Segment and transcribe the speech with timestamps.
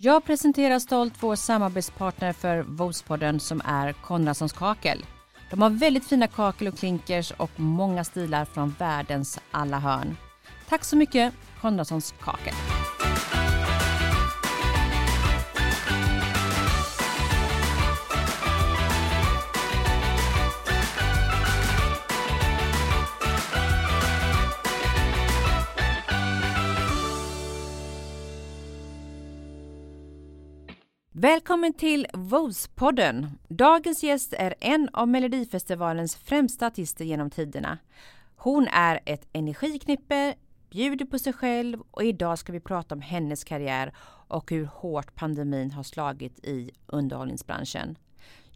[0.00, 5.06] Jag presenterar stolt vår samarbetspartner för Vospodden som är Konradssons kakel.
[5.50, 10.16] De har väldigt fina kakel och klinkers och många stilar från världens alla hörn.
[10.68, 12.54] Tack så mycket Konradssons kakel.
[31.20, 33.26] Välkommen till Vos-podden.
[33.48, 37.78] Dagens gäst är en av Melodifestivalens främsta artister genom tiderna.
[38.36, 40.34] Hon är ett energiknippe,
[40.70, 43.92] bjuder på sig själv och idag ska vi prata om hennes karriär
[44.28, 47.98] och hur hårt pandemin har slagit i underhållningsbranschen.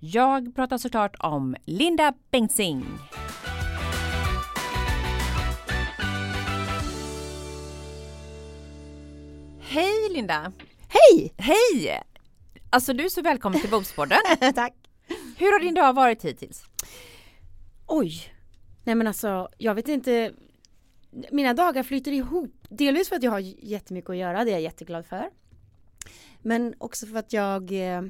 [0.01, 2.85] Jag pratar såklart om Linda Bengtzing.
[9.61, 10.53] Hej Linda!
[10.89, 11.33] Hej!
[11.37, 12.03] Hej!
[12.73, 14.19] Alltså du är så välkommen till Bokspodden.
[14.55, 14.75] Tack!
[15.39, 16.65] Hur har din dag varit hittills?
[17.87, 18.35] Oj!
[18.85, 20.33] Nej men alltså, jag vet inte.
[21.31, 22.55] Mina dagar flyter ihop.
[22.69, 25.31] Delvis för att jag har jättemycket att göra, det är jag jätteglad för.
[26.43, 28.03] Men också för att jag eh,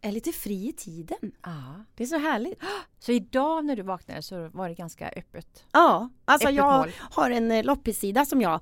[0.00, 1.32] är lite fri i tiden.
[1.42, 1.84] Ja.
[1.94, 2.58] Det är så härligt.
[2.98, 5.64] Så idag när du vaknade så var det ganska öppet?
[5.72, 6.90] Ja, alltså Öppet jag mål.
[6.98, 8.60] har en eh, loppissida som jag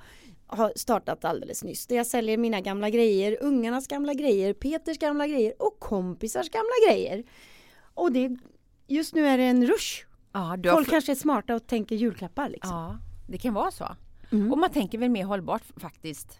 [0.52, 1.86] har startat alldeles nyss.
[1.86, 6.72] Där jag säljer mina gamla grejer, ungarnas gamla grejer, Peters gamla grejer och kompisars gamla
[6.88, 7.24] grejer.
[7.94, 8.38] Och det,
[8.86, 10.04] just nu är det en rush.
[10.32, 12.72] Ja, Folk kanske är smarta och tänker julklappar liksom.
[12.76, 13.96] ja, det kan vara så.
[14.32, 14.52] Mm.
[14.52, 16.38] Och man tänker väl mer hållbart faktiskt.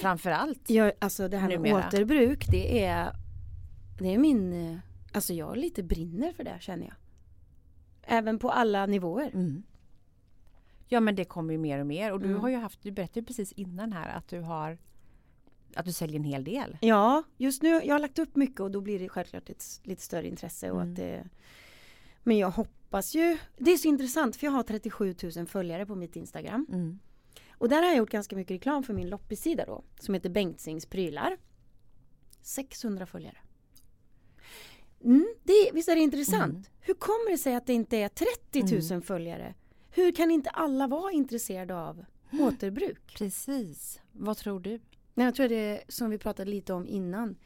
[0.00, 0.70] Framför allt.
[0.70, 1.86] Jag, alltså det här med Numera.
[1.88, 3.12] återbruk det är
[3.98, 4.78] Det är min eh,
[5.12, 6.94] Alltså jag lite brinner för det känner jag
[8.02, 9.62] Även på alla nivåer Mm.
[10.92, 12.40] Ja men det kommer ju mer och mer och du Mm.
[12.40, 14.78] har ju haft, du berättade precis innan här att du har
[15.74, 16.78] att du säljer en hel del.
[16.80, 20.02] Ja just nu Jag har lagt upp mycket och då blir det självklart ett lite
[20.02, 20.90] större intresse och Mm.
[20.92, 21.28] att det
[22.22, 25.94] Men jag hoppas ju Det är så intressant för jag har 37 000 följare på
[25.94, 26.98] mitt Instagram Mm.
[27.50, 30.86] Och där har jag gjort ganska mycket reklam för min loppissida då Som heter Bengtzings
[30.86, 31.36] prylar
[32.40, 33.36] 600 följare
[35.04, 36.50] mm, det, Visst är det intressant?
[36.52, 36.64] Mm.
[36.80, 39.54] Hur kommer det sig att det inte är 30 000 följare?
[39.94, 42.04] Hur kan inte alla vara intresserade av
[42.40, 43.14] återbruk?
[43.18, 44.00] Precis.
[44.12, 44.80] Vad tror du?
[45.14, 47.36] Nej, jag tror det som vi pratade lite om innan.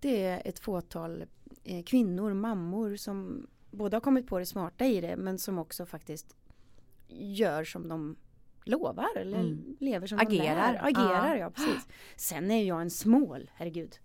[0.00, 1.24] Det är ett fåtal
[1.64, 5.86] eh, kvinnor, mammor som både har kommit på det smarta i det men som också
[5.86, 6.36] faktiskt
[7.08, 8.16] gör som de
[8.64, 9.76] lovar eller Mm.
[9.80, 10.72] lever som Agerar.
[10.72, 10.80] de lär.
[10.86, 11.40] Agerar, Ja.
[11.40, 11.50] ja.
[11.50, 11.88] precis.
[12.16, 13.94] Sen är jag en smål, herregud.
[13.94, 13.98] I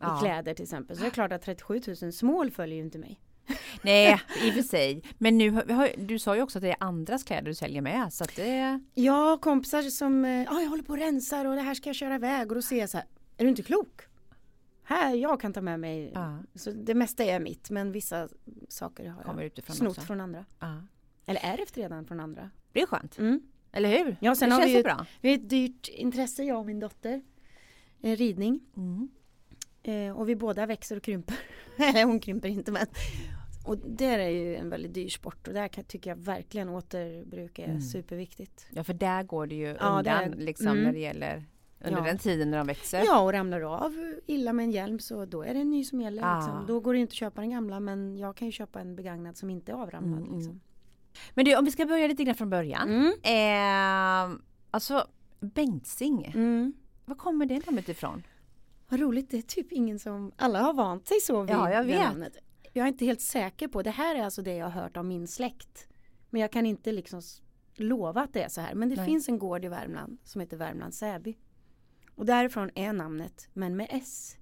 [0.00, 0.18] Ja.
[0.20, 0.96] kläder till exempel.
[0.96, 3.20] Så det är klart att 37 000 smål följer ju inte mig.
[3.82, 5.02] Nej, i och för sig.
[5.18, 5.62] Men nu,
[5.98, 8.12] du sa ju också att det är andras kläder du säljer med.
[8.12, 8.80] Så det...
[9.08, 11.96] Har kompisar som, eh, ah, jag håller på och rensar och det här ska jag
[11.96, 13.06] köra iväg och då ser jag så här,
[13.36, 14.00] är du inte klok?
[14.82, 16.38] Här, jag kan ta med mig, Ja.
[16.54, 18.28] så det mesta är mitt men vissa
[18.68, 20.00] saker har Kommer jag utifrån snott också.
[20.00, 20.44] från andra.
[20.60, 20.82] Ja.
[21.26, 22.50] Eller ärvt redan från andra.
[22.72, 23.18] Det är skönt.
[23.18, 23.40] Mm.
[23.72, 24.16] Eller hur?
[24.20, 25.06] Ja, sen det har känns vi ju ju- bra.
[25.20, 27.22] Vi har ett dyrt intresse jag och min dotter.
[28.02, 28.60] Eh, ridning.
[28.76, 29.08] Mm.
[29.82, 31.36] Eh, och vi båda växer och krymper.
[31.76, 32.86] Nej hon krymper inte men.
[33.66, 37.58] Och det är ju en väldigt dyr sport och där kan, tycker jag verkligen återbruk
[37.58, 37.80] är Mm.
[37.80, 38.66] superviktigt.
[38.70, 40.82] Ja, för där går det ju Ja, undan där- liksom mm.
[40.82, 41.44] när det gäller
[41.84, 42.04] under Ja.
[42.04, 43.02] den tiden när de växer.
[43.06, 46.00] Ja och ramlar av illa med en hjälm så då är det en ny som
[46.00, 46.22] gäller.
[46.24, 46.36] Ah.
[46.36, 46.64] Liksom.
[46.66, 49.36] Då går det inte att köpa den gamla men jag kan ju köpa en begagnad
[49.36, 50.12] som inte är avramlad.
[50.18, 50.38] Mm, mm.
[50.38, 50.60] Liksom.
[51.34, 52.88] Men du, om vi ska börja lite grann från början.
[53.22, 54.30] Mm.
[54.32, 54.38] Eh,
[54.70, 55.06] alltså,
[55.40, 56.24] Bengtzing.
[56.34, 56.72] Mm.
[57.04, 58.22] Var kommer det namnet ifrån?
[58.90, 61.84] Vad roligt, det är typ ingen som, alla har vant sig så vid Ja, jag
[61.84, 62.00] vet.
[62.00, 62.36] namnet.
[62.72, 65.04] Jag är inte helt säker på, det här är alltså det jag har hört av
[65.04, 65.88] min släkt.
[66.30, 67.20] Men jag kan inte liksom
[67.74, 68.74] lova att det är så här.
[68.74, 69.06] Men det Nej.
[69.06, 71.36] finns en gård i Värmland som heter Värmland Säby.
[72.14, 74.36] Och därifrån är namnet, men med S.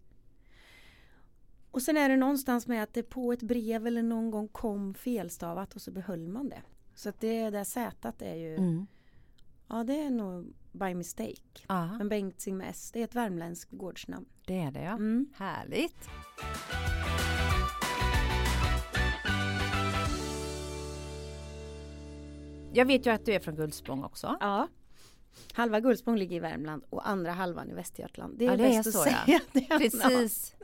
[1.70, 4.94] Och sen är det någonstans med att det på ett brev eller någon gång kom
[4.94, 6.62] felstavat och så behöll man det.
[6.94, 8.87] Så att det där Z är ju, Mm.
[9.69, 11.64] ja det är nog by mistake.
[11.69, 14.26] Ja, Men Bengtzing med S, det är ett värmländskt gårdsnamn.
[14.48, 14.93] Det är det ja.
[14.93, 15.26] Mm.
[15.37, 16.08] Härligt.
[22.73, 24.37] Jag vet ju att du är från Gullspång också.
[24.40, 24.69] Ja.
[25.52, 28.38] Halva Gullspång ligger i Värmland och andra halvan i Västergötland.
[28.38, 29.40] Det är Ja, det är så, ja.
[29.78, 30.55] Precis.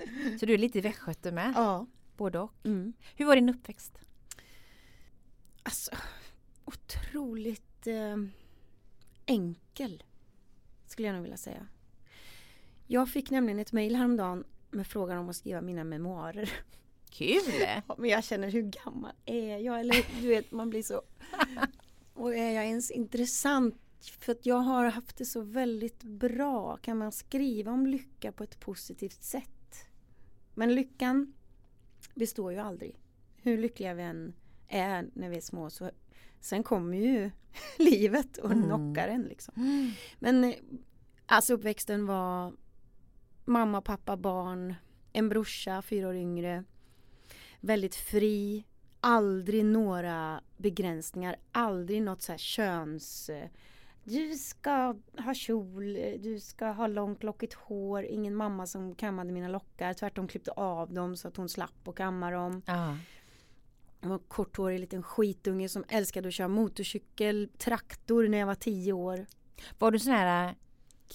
[0.41, 1.53] Så du är lite västgöte med?
[1.56, 1.87] Ja.
[2.17, 2.53] Både och.
[2.64, 2.93] Mm.
[3.14, 3.99] Hur var din uppväxt?
[5.62, 5.91] Alltså,
[6.64, 8.17] otroligt eh,
[9.26, 10.03] enkel.
[10.87, 11.67] Skulle jag nog vilja säga.
[12.87, 16.51] Jag fick nämligen ett mejl häromdagen med frågan om att skriva mina memoarer.
[17.11, 17.41] Kul!
[17.99, 19.81] Men jag känner hur gammal är jag?
[19.81, 21.03] Eller du vet man blir så.
[22.15, 23.75] Och är jag ens intressant?
[24.21, 26.77] För att jag har haft det så väldigt bra.
[26.77, 29.87] Kan man skriva om lycka på ett positivt sätt?
[30.55, 31.33] Men lyckan
[32.15, 32.97] består ju aldrig.
[33.37, 34.35] Hur lyckliga vi än
[34.69, 35.91] är när vi är små så
[36.41, 37.31] sen kommer ju
[37.79, 38.65] livet och Mm.
[38.65, 39.55] knockar en liksom.
[40.19, 40.55] Men eh,
[41.27, 42.53] alltså uppväxten var
[43.44, 44.75] mamma, pappa, barn,
[45.12, 46.64] en brorsa, fyra år yngre.
[47.61, 48.64] Väldigt fri,
[49.00, 53.29] aldrig några begränsningar, aldrig något så här köns...
[53.29, 53.49] eh,
[54.05, 59.32] Du ska ha kjol, eh, du ska ha långt lockigt hår, ingen mamma som kammade
[59.32, 62.62] mina lockar, tvärtom klippte av dem så att hon slapp att kamma dem.
[62.67, 62.97] Ja.
[64.00, 68.55] Jag var en korthårig liten skitunge som älskade att köra motorcykel, traktor när jag var
[68.55, 69.26] tio år.
[69.79, 70.55] Var du sån här äh,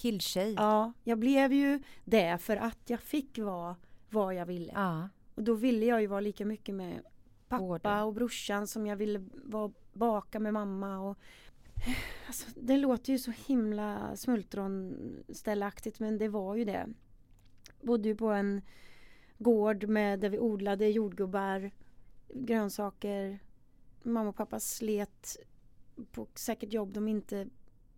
[0.00, 0.54] killtjej?
[0.54, 3.76] Ja, jag blev ju det för att jag fick vara
[4.10, 4.72] vad jag ville.
[4.72, 5.08] Ja.
[5.34, 7.02] Och då ville jag ju vara lika mycket med
[7.48, 8.04] pappa Båda.
[8.04, 10.98] och brorsan som jag ville vara baka med mamma.
[10.98, 11.18] Och,
[12.26, 16.86] alltså, det låter ju så himla smultronställaktigt men det var ju det.
[17.80, 18.62] Bodde ju på en
[19.38, 21.70] gård med, där vi odlade jordgubbar,
[22.28, 23.38] grönsaker.
[24.02, 25.36] Mamma och pappa slet
[26.12, 27.48] på säkert jobb de inte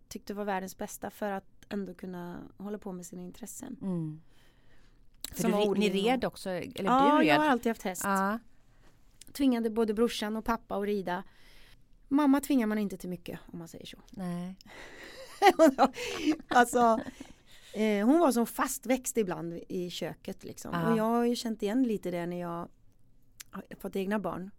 [0.07, 3.77] tyckte var världens bästa för att ändå kunna hålla på med sina intressen.
[3.81, 4.21] Mm.
[5.31, 6.49] För Som du, ni red också?
[6.49, 7.41] Eller ja, du jag red?
[7.41, 8.01] har alltid haft häst.
[8.05, 8.39] Ja.
[9.31, 11.23] Tvingade både brorsan och pappa att rida.
[12.07, 13.97] Mamma tvingar man inte till mycket om man säger så.
[14.09, 14.55] Nej.
[16.47, 16.99] alltså,
[17.73, 20.71] eh, hon var som fastväxt ibland i köket liksom.
[20.73, 20.91] Ja.
[20.91, 22.67] Och jag har ju känt igen lite det när jag
[23.49, 24.51] har fått egna barn.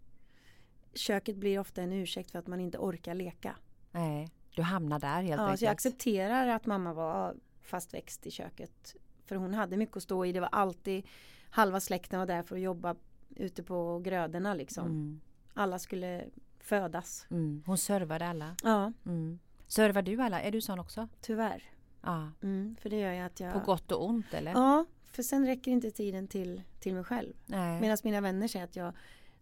[0.93, 3.55] Köket blir ofta en ursäkt för att man inte orkar leka.
[3.91, 4.31] Nej.
[4.55, 5.59] Du hamnar där helt Ja, enkelt.
[5.59, 8.95] så jag accepterar att mamma var fastväxt i köket.
[9.25, 10.31] För hon hade mycket att stå i.
[10.31, 11.05] Det var alltid
[11.49, 12.95] halva släkten var där för att jobba
[13.35, 14.85] ute på grödorna liksom.
[14.85, 15.21] Mm.
[15.53, 16.25] Alla skulle
[16.59, 17.27] födas.
[17.29, 17.63] Mm.
[17.65, 18.55] Hon servade alla.
[18.63, 19.39] Ja, Mm.
[19.67, 20.41] Servar du alla?
[20.41, 21.07] Är du sån också?
[21.21, 21.63] tyvärr.
[22.01, 22.31] Ja.
[22.43, 23.53] Mm, för det gör ju att jag...
[23.53, 24.51] På gott och ont eller?
[24.51, 27.33] Ja, för sen räcker inte tiden till, till mig själv.
[27.81, 28.93] Medan mina vänner säger att jag,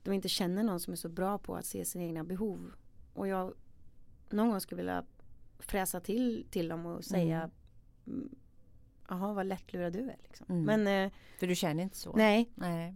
[0.04, 2.72] de inte känner någon som är så bra på att se sina egna behov.
[3.14, 3.54] Och jag
[4.34, 5.04] någon gång skulle vilja
[5.60, 7.50] fräsa till till dem och säga
[8.08, 8.30] mm,
[9.10, 10.18] Jaha, vad lättlurad du är.
[10.24, 10.46] Liksom.
[10.50, 10.64] Mm.
[10.84, 12.14] Men eh, För du känner inte så?
[12.16, 12.96] nej, Nej.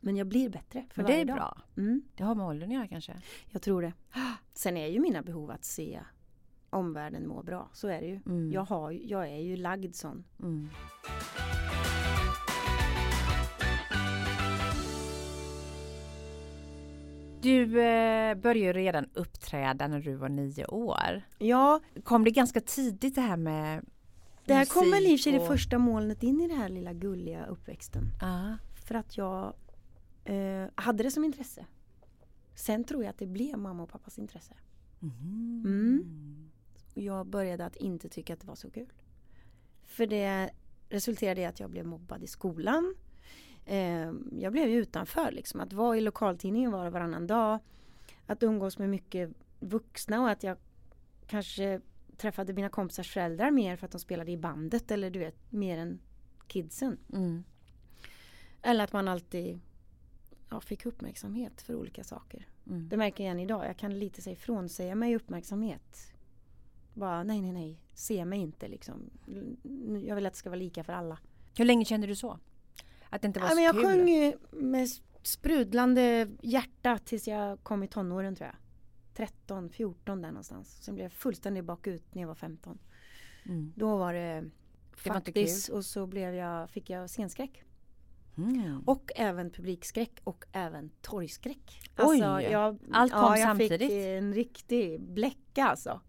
[0.00, 1.36] men jag blir bättre för Men det varje är dag.
[1.36, 1.58] bra.
[1.76, 3.14] Mm, Det har med åldern att göra kanske?
[3.50, 3.92] jag tror det.
[4.54, 6.00] Sen är ju mina behov att se
[6.70, 7.70] omvärlden må bra.
[7.72, 8.20] Så är det ju.
[8.26, 8.52] Mm.
[8.52, 10.24] Jag, har, jag är ju lagd sån.
[10.42, 10.68] Mm.
[17.44, 21.22] Du eh, började redan uppträda när du var nio år.
[21.38, 23.84] Ja, Kom det ganska tidigt det här med
[24.44, 26.92] det här kommer i och för sig det första molnet in i det här lilla
[26.92, 28.04] gulliga uppväxten.
[28.20, 28.56] Ja.
[28.86, 29.54] För att jag
[30.24, 31.66] eh, hade det som intresse.
[32.54, 34.54] Sen tror jag att det blev mamma och pappas intresse.
[34.98, 35.62] Mhm.
[35.66, 36.50] Mm.
[36.94, 38.92] Och jag började att inte tycka att det var så kul.
[39.82, 40.50] För det
[40.88, 42.94] resulterade i att jag blev mobbad i skolan.
[43.66, 45.60] Eh, jag blev ju utanför liksom.
[45.60, 47.58] Att vara i lokaltidningen var och varannan dag.
[48.26, 49.30] Att umgås med mycket
[49.60, 50.56] vuxna och att jag
[51.26, 51.80] kanske
[52.16, 55.78] träffade mina kompisars föräldrar mer för att de spelade i bandet eller du vet mer
[55.78, 56.00] än
[56.46, 56.98] kidsen.
[57.12, 57.44] Mm.
[58.62, 59.60] Eller att man alltid
[60.50, 62.48] ja, fick uppmärksamhet för olika saker.
[62.66, 62.88] Mm.
[62.88, 63.66] Det märker jag än idag.
[63.66, 66.12] Jag kan lite sig frånsäga mig uppmärksamhet.
[66.94, 67.80] Bara nej, nej, nej.
[67.94, 69.10] Se mig inte liksom.
[70.06, 71.18] Jag vill att det ska vara lika för alla.
[71.56, 72.38] Hur länge kände du så?
[73.14, 73.84] Att det inte var Ja, så men jag kul?
[73.84, 74.34] sjöng
[74.70, 74.88] med
[75.22, 78.56] sprudlande hjärta tills jag kom i tonåren tror jag.
[79.14, 80.82] 13, 14 där någonstans.
[80.82, 82.78] Sen blev jag fullständigt bakut när jag var 15.
[83.46, 83.72] Mm.
[83.76, 84.50] Då var det Det
[85.10, 87.64] faktiskt och så blev jag, fick jag scenskräck.
[88.36, 88.80] Mm.
[88.86, 91.80] Och även publikskräck och även torgskräck.
[91.98, 92.18] Oj!
[92.18, 93.80] jag, Allt kom ja, jag samtidigt.
[93.80, 96.00] fick en riktig bläcka alltså.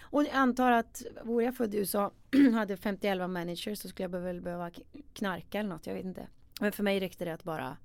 [0.00, 2.12] Och jag antar att vore jag född i USA
[2.54, 4.70] hade 51 managers så skulle jag väl behöva
[5.12, 6.28] knarka eller något, jag vet inte.
[6.62, 7.76] Men för mig räckte det att bara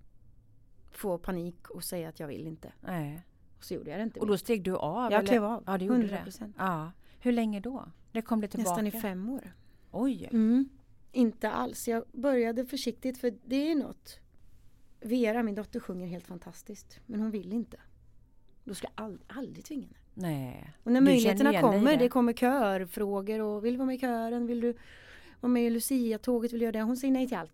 [0.92, 2.72] få panik och säga att jag vill inte.
[2.82, 3.22] Nej.
[3.58, 4.20] Och så gjorde jag det inte.
[4.20, 5.12] Och då steg du av?
[5.12, 5.28] jag eller?
[5.28, 6.24] klev av, Ja, du gjorde 100 det.
[6.24, 6.56] procent.
[6.60, 6.92] Ja.
[7.20, 7.86] Hur länge då?
[8.12, 8.82] När kom det tillbaka?
[8.82, 9.54] Nästan i fem år.
[9.92, 10.28] Oj!
[10.32, 10.70] Mm.
[11.12, 11.88] Inte alls.
[11.88, 14.20] Jag började försiktigt för det är något.
[15.00, 17.00] Vera, min dotter, sjunger helt fantastiskt.
[17.06, 17.78] Men hon vill inte.
[18.64, 19.98] Då ska jag aldrig, aldrig tvinga henne.
[20.14, 20.74] Nej.
[20.84, 21.98] Och när Du möjligheterna kommer, det?
[21.98, 22.10] det.
[22.10, 24.48] kommer körfrågor och vill du vara med i kören?
[24.48, 24.74] Vill du
[25.40, 26.54] vara med i Lucia-tåget?
[26.54, 26.82] Vill du göra det?
[26.82, 27.52] Hon säger nej till allt.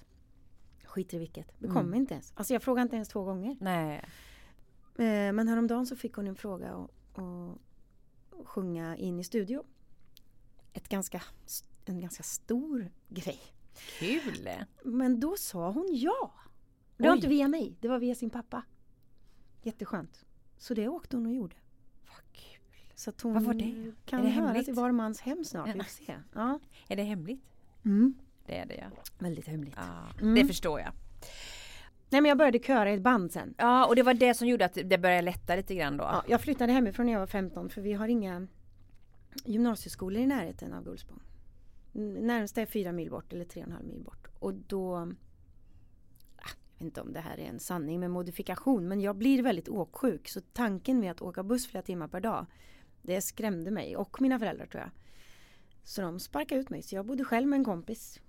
[0.93, 1.47] Skiter i vilket.
[1.59, 1.75] Det Mm.
[1.77, 2.33] kommer inte ens.
[2.35, 3.57] Alltså jag frågar inte ens två gånger.
[3.62, 3.97] Nej.
[4.97, 7.59] Eh, men häromdagen så fick hon en fråga att och,
[8.39, 9.63] och sjunga in i studio.
[10.73, 11.21] Ett ganska,
[11.85, 13.39] en ganska stor grej.
[14.00, 14.50] Kul!
[14.83, 16.33] Men då sa hon ja.
[16.97, 17.15] Det var Oj.
[17.15, 18.63] inte via mig, det var via sin pappa.
[19.62, 20.25] Jätteskönt.
[20.57, 21.55] Så det åkte hon och gjorde.
[22.07, 22.62] Vad kul.
[22.95, 23.93] Så att hon Vad var det?
[24.05, 24.65] kan Är det höra hemligt?
[24.65, 25.67] till var mans hem snart.
[25.67, 26.19] Vi får se.
[26.33, 26.59] Ja.
[26.88, 27.41] Är det hemligt?
[27.85, 28.13] Mm.
[28.45, 29.03] Det är det ja.
[29.19, 29.73] Väldigt hemligt.
[29.77, 30.35] ja Mm.
[30.35, 30.91] Det förstår jag.
[32.09, 33.53] Nej men jag började köra i ett band sen.
[33.57, 36.03] Ja och det var det som gjorde att det började lätta lite grann då.
[36.03, 38.47] Ja, jag flyttade hemifrån när jag var 15 för vi har inga
[39.45, 41.19] gymnasieskolor i närheten av Gullspång.
[42.19, 44.27] Närmsta är fyra mil bort eller tre och en halv mil bort.
[44.39, 45.05] Och då, ah,
[46.38, 49.69] jag vet inte om det här är en sanning med modifikation, men jag blir väldigt
[49.69, 50.27] åksjuk.
[50.29, 52.45] Så tanken med att åka buss flera timmar per dag,
[53.01, 54.91] det skrämde mig och mina föräldrar tror jag.
[55.83, 58.19] Så de sparkade ut mig, så jag bodde själv med en kompis.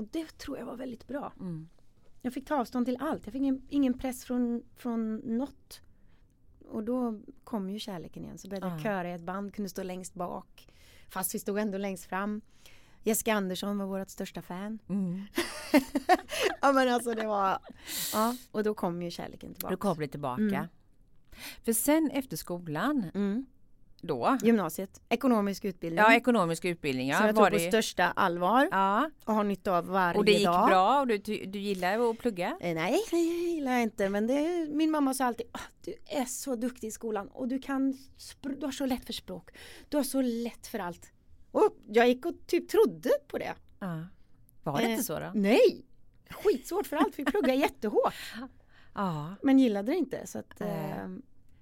[0.00, 1.32] Och det tror jag var väldigt bra.
[1.40, 1.68] Mm.
[2.22, 3.26] Jag fick ta avstånd till allt.
[3.26, 5.80] Jag fick ingen, ingen press från, från något.
[6.68, 8.38] Och då kom ju kärleken igen.
[8.38, 8.82] Så började jag Ja.
[8.82, 10.68] köra i ett band, kunde stå längst bak.
[11.08, 12.40] Fast vi stod ändå längst fram.
[13.02, 14.78] Jessica Andersson var vårt största fan.
[14.88, 15.22] Mm.
[16.60, 17.58] ja men alltså det var...
[18.12, 19.74] Ja, och då kom ju kärleken tillbaka.
[19.74, 20.42] Då kom det tillbaka.
[20.42, 20.66] Mm.
[21.64, 23.46] För sen efter skolan Mm.
[24.02, 25.98] Då, Gymnasiet, ekonomisk utbildning.
[26.04, 29.44] ja ekonomisk utbildning, som ja, jag var tog på det, största allvar ja, och har
[29.44, 30.68] nytta av varje och det gick dag.
[30.68, 32.56] bra och du, du gillar att plugga?
[32.60, 34.08] Eh, Nej, det gillar jag inte.
[34.08, 37.58] Men det, min mamma sa alltid "Ah, du är så duktig i skolan och du
[37.58, 37.98] kan
[38.40, 39.50] du har så lätt för språk.
[39.88, 41.12] Du har så lätt för allt.
[41.52, 43.54] Och jag gick och typ trodde på det.
[43.78, 44.02] Ja.
[44.62, 45.30] Var det Eh, inte så då?
[45.34, 45.86] Nej!
[46.30, 48.14] Skitsvårt för allt, fick plugga jättehårt.
[48.94, 49.34] Ja.
[49.42, 50.26] Men gillade det inte.
[50.26, 51.06] Så att, eh,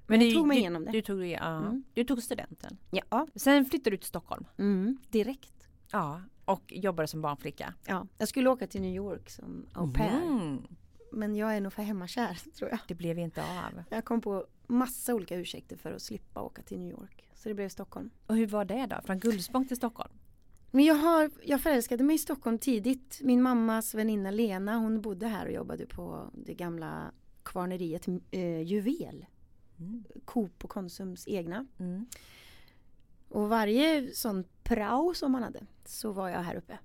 [0.09, 0.91] Men du, tog mig du, igenom det.
[0.91, 1.83] Du tog, ja, Mm.
[1.95, 2.79] du tog studenten.
[2.91, 4.45] ja, Sen flyttade du till Stockholm.
[4.59, 5.69] mm, direkt.
[5.93, 6.23] Ja.
[6.45, 7.75] Och jobbade som barnflicka.
[7.87, 10.23] Ja, jag skulle åka till New York som au pair.
[10.23, 10.63] Mm.
[11.13, 12.79] Men jag är nog för hemmakär tror jag.
[12.89, 13.83] Det blev inte av.
[13.91, 17.25] Jag kom på massa olika ursäkter för att slippa åka till New York.
[17.35, 18.11] Så det blev Stockholm.
[18.27, 18.97] Och hur var det då?
[19.05, 20.13] Från Gullspång till Stockholm?
[20.71, 23.21] Men jag, har, jag förälskade mig i Stockholm tidigt.
[23.23, 27.13] Min mammas väninna Lena hon bodde här och jobbade på det gamla
[27.43, 29.27] kvarneriet eh, Juvel.
[29.79, 30.05] Mm.
[30.25, 31.67] Coop och Konsums egna.
[31.79, 32.07] Mm.
[33.29, 36.79] Och varje sån prao som man hade så var jag här uppe.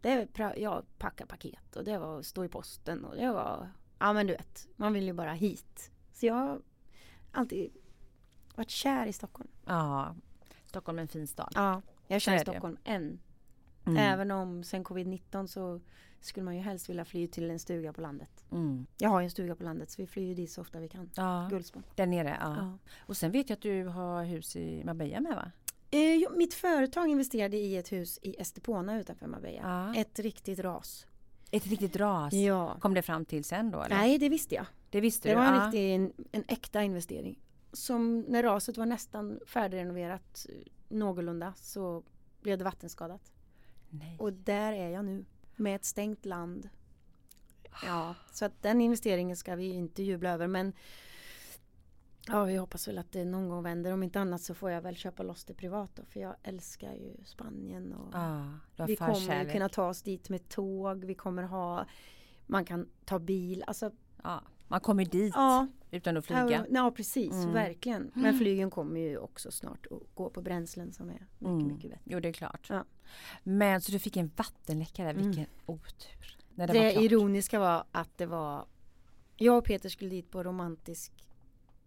[0.00, 3.70] Det var jag packade paket och det var stå i posten och det var
[4.02, 5.90] Ja men du vet, man vill ju bara hit.
[6.12, 6.60] Så jag har
[7.32, 7.72] alltid
[8.54, 9.50] varit kär i Stockholm.
[9.64, 10.16] Ja.
[10.66, 11.52] Stockholm är en fin stad.
[11.54, 12.40] Ja, jag det.
[12.40, 13.20] Stockholm än.
[13.84, 13.96] Mm.
[13.96, 15.80] Även om sen covid-19 så
[16.20, 18.44] skulle man ju helst vilja fly till en stuga på landet.
[18.52, 18.86] Mm.
[18.98, 21.10] Jag har ju en stuga på landet så vi flyr dit så ofta vi kan.
[21.14, 21.46] Ja.
[21.50, 21.82] Gullspång.
[21.94, 22.56] Där nere, ja.
[22.56, 22.78] Ja.
[23.06, 25.50] Och sen vet jag att du har hus i Marbella med va?
[25.90, 29.92] Eh, jo, mitt företag investerade i ett hus i Estepona utanför Marbella.
[29.94, 30.00] Ja.
[30.00, 31.06] Ett riktigt ras.
[31.50, 32.32] Ett riktigt ras.
[32.32, 32.76] Ja.
[32.80, 33.82] Kom det fram till sen då?
[33.82, 33.96] Eller?
[33.96, 34.66] Nej, det visste jag.
[34.90, 35.38] Det visste Det du?
[35.40, 37.38] var en, riktig, en, en äkta investering.
[37.72, 40.54] Som när raset var nästan färdigrenoverat eh,
[40.88, 42.02] någorlunda så
[42.40, 43.32] blev det vattenskadat.
[43.90, 44.16] Nej.
[44.18, 45.24] Och där är jag nu.
[45.60, 46.68] Med ett stängt land.
[47.82, 50.72] Ja, så att den investeringen ska vi inte jubla över men
[52.26, 53.92] Ja, vi hoppas väl att det någon gång vänder.
[53.92, 56.04] Om inte annat så får jag väl köpa loss det privat då.
[56.04, 57.92] För jag älskar ju Spanien.
[57.92, 61.04] Och har vi kommer kunna ta oss dit med tåg.
[61.04, 61.86] Vi kommer ha
[62.46, 63.64] Man kan ta bil.
[63.66, 63.90] Alltså,
[64.22, 66.50] Ja, man kommer dit ja, utan att flyga.
[66.50, 67.52] Ja, ja precis, Mm.
[67.52, 68.10] verkligen.
[68.14, 71.66] Men flygen kommer ju också snart att gå på bränslen som är mycket, Mm.
[71.66, 72.02] mycket bättre.
[72.04, 72.66] Jo, det är klart.
[72.70, 72.84] Ja.
[73.42, 75.50] Men så du fick en vattenläcka där, vilken Mm.
[75.66, 76.36] otur.
[76.54, 77.02] När det, Det, var klart.
[77.04, 78.66] ironiska var att det var
[79.36, 81.12] Jag och Peter skulle dit på romantisk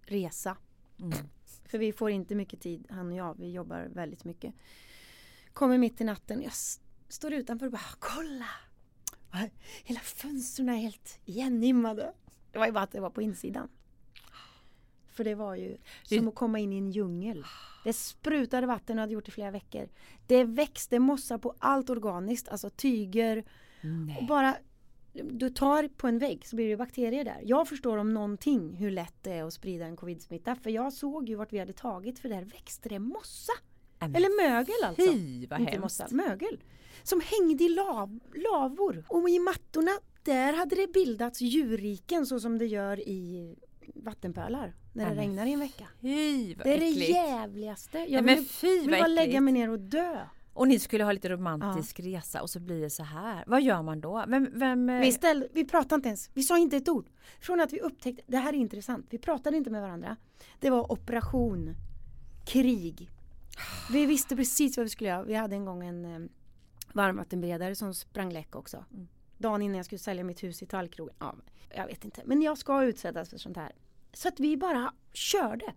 [0.02, 0.58] resa.
[1.00, 1.12] Mm.
[1.66, 3.38] För vi får inte mycket tid, han och jag.
[3.40, 4.54] Vi jobbar väldigt mycket.
[5.54, 6.42] Kommer mitt i natten.
[6.42, 6.52] Jag
[7.10, 8.46] står utanför och bara kolla!
[9.84, 12.14] Hela fönstren är helt igenimmade.
[12.52, 13.70] Det var ju bara att det var på insidan.
[15.14, 15.78] För det var ju
[16.10, 17.44] Det- som att komma in i en djungel.
[17.84, 19.90] Det sprutade vatten och hade gjort i flera veckor.
[20.28, 24.26] Det växte mossar på allt organiskt, alltså tyger, och Nej.
[24.30, 24.56] bara
[25.14, 27.42] du tar på en vägg så blir det bakterier där.
[27.44, 30.56] Jag förstår om någonting hur lätt det är att sprida en covid-smitta.
[30.56, 33.54] För jag såg ju vart vi hade tagit för där växte det mossa.
[34.00, 35.12] Men Eller mögel alltså.
[35.14, 36.02] Fy vad Inte hemskt.
[36.02, 36.60] mossa, mögel.
[37.04, 39.06] Som hängde i lav, lavor.
[39.08, 39.92] Och i mattorna
[40.24, 43.56] där hade det bildats djurriken så som det gör i
[43.96, 44.74] vattenpölar.
[44.94, 45.88] När det men regnar i en vecka.
[46.02, 47.10] Fy vad Det är det äckligt.
[47.10, 47.98] jävligaste.
[47.98, 50.26] Nej, Jag men vill, fy vill bara lägga mig ner och dö.
[50.54, 53.44] Och ni skulle ha lite romantisk resa och så blir det så här.
[53.48, 54.24] Vad gör man då?
[54.28, 57.08] Vem, vem, eh, Vi, ställde, vi pratade inte ens, vi sa inte ett ord.
[57.40, 60.18] Från att vi upptäckte, det här är intressant, vi pratade inte med varandra.
[60.60, 61.76] Det var operation,
[62.46, 63.10] krig.
[63.92, 65.24] Vi visste precis vad vi skulle göra.
[65.24, 66.30] Vi hade en gång en eh,
[66.94, 68.86] varmvattenberedare som sprang läck också.
[68.94, 69.08] Mm.
[69.38, 71.16] Dagen innan jag skulle sälja mitt hus i Tallkrogen.
[71.20, 71.36] Ja,
[71.76, 73.72] jag vet inte, men jag ska utsättas för sånt här.
[74.14, 75.74] Så att vi bara körde.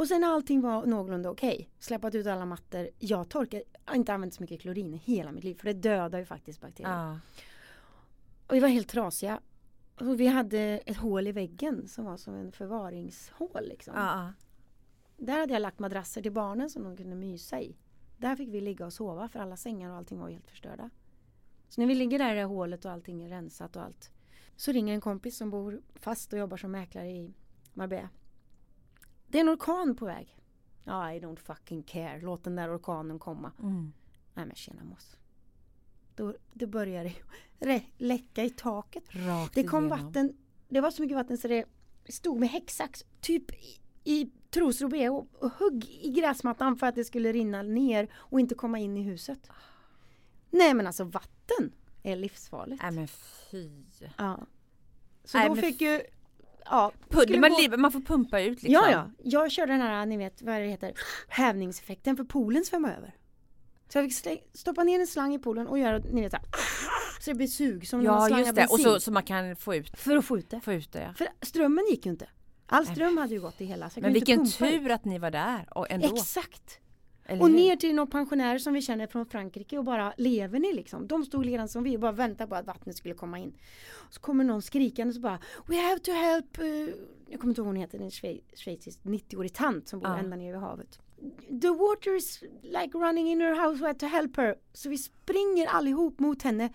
[0.00, 2.88] Och sen när allting var någorlunda okej, släppt ut alla mattor.
[2.98, 5.72] Jag torkade, jag har inte använt så mycket klorin i hela mitt liv för det
[5.72, 6.90] dödar ju faktiskt bakterier.
[6.90, 7.18] Ja.
[8.46, 9.40] Och vi var helt trasiga.
[10.00, 13.68] Och vi hade ett hål i väggen som var som en förvaringshål.
[13.68, 13.94] Liksom.
[13.96, 14.32] Ja.
[15.16, 17.76] Där hade jag lagt madrasser till barnen som de kunde mysa i.
[18.18, 20.90] Där fick vi ligga och sova för alla sängar och allting var helt förstörda.
[21.68, 24.10] Så när vi ligger där i det hålet och allting är rensat och allt.
[24.56, 27.34] Så ringer en kompis som bor fast och jobbar som mäklare i
[27.74, 28.08] Marbella.
[29.28, 30.36] Det är en orkan på väg.
[30.84, 32.20] Ja, I don't fucking care.
[32.20, 33.52] Låt den där orkanen komma.
[33.58, 33.92] Mm.
[34.34, 35.16] Nej men tjena moss.
[36.14, 37.12] Då, då börjar
[37.58, 39.04] det läcka i taket.
[39.10, 40.04] Rakt Det kom igenom.
[40.06, 40.36] vatten.
[40.68, 41.64] Det var så mycket vatten så det
[42.08, 47.04] stod med häcksax typ i, i trosor och, och högg i gräsmattan för att det
[47.04, 49.50] skulle rinna ner och inte komma in i huset.
[50.50, 51.72] Nej men alltså vatten
[52.02, 52.82] är livsfarligt.
[52.82, 53.70] Nej men fy.
[54.18, 54.46] Ja.
[55.24, 56.00] Så Nej, då fick ju
[56.64, 58.72] Ja, Pud, man, gå- man får pumpa ut liksom.
[58.72, 59.10] Ja, ja.
[59.22, 60.92] Jag körde den här, ni vet vad det heter,
[61.28, 63.14] hävningseffekten för poolen svämmade över.
[63.88, 66.46] Så jag fick stoppa ner en slang i poolen och göra, ni vet så här,
[67.20, 69.56] så det blir sug som när man Ja just det, och så, så man kan
[69.56, 70.60] få ut, För att få ut det.
[70.60, 71.02] få ut det.
[71.02, 71.14] Ja.
[71.14, 72.28] För strömmen gick ju inte.
[72.66, 73.90] All ström hade ju gått i hela.
[73.96, 74.82] Men vilken pumpa ut.
[74.82, 76.14] tur att ni var där och ändå.
[76.14, 76.80] Exakt.
[77.30, 80.72] Eller Och ner till några pensionärer som vi känner från Frankrike och bara lever ni
[80.72, 81.06] liksom?
[81.06, 83.52] De stod redan som vi och bara väntade på att vattnet skulle komma in.
[84.10, 86.64] Så kommer någon skrikande och så bara We have to help eh,
[87.28, 90.18] Jag kommer inte ihåg hon heter, en schwe- schweizisk 90-årig tant som bor Ja.
[90.18, 90.98] ända nere vid havet.
[91.62, 94.56] The water is like running in her house, we have to help her.
[94.72, 96.72] Så vi springer allihop mot henne.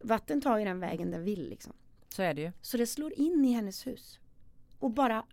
[0.00, 1.72] Vatten tar ju den vägen den vill liksom.
[2.08, 2.52] Så är det ju.
[2.62, 4.18] Så det slår in i hennes hus.
[4.78, 5.24] Och bara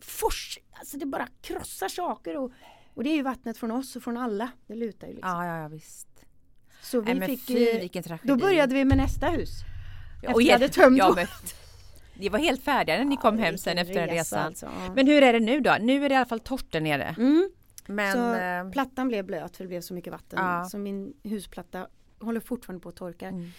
[0.00, 2.52] fors, alltså det bara krossar saker och,
[2.96, 4.50] och det är ju vattnet från oss och från alla.
[4.66, 5.30] Det lutar ju liksom.
[5.30, 6.08] Ja, ja, ja visst.
[6.82, 7.88] Så vi Nej fick, fy
[8.22, 9.50] då började vi med nästa hus.
[10.22, 11.26] Ja, vi hade tömt ja, men,
[12.14, 14.40] Ni var helt färdiga när ni kom hem sen efter resa resa.
[14.40, 14.92] alltså, ja.
[14.94, 15.76] Men hur är det nu då?
[15.80, 17.14] Nu är det i alla fall torrt där nere.
[17.18, 17.50] Mm,
[17.86, 20.38] Men så eh, plattan blev blöt för det blev så mycket vatten.
[20.38, 20.64] Ja.
[20.64, 21.88] Så min husplatta
[22.20, 23.28] håller fortfarande på att torka.
[23.28, 23.50] Mm.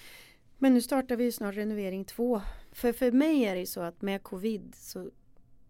[0.58, 2.42] Men nu startar vi snart renovering två.
[2.72, 5.10] För för mig är det ju så att med covid så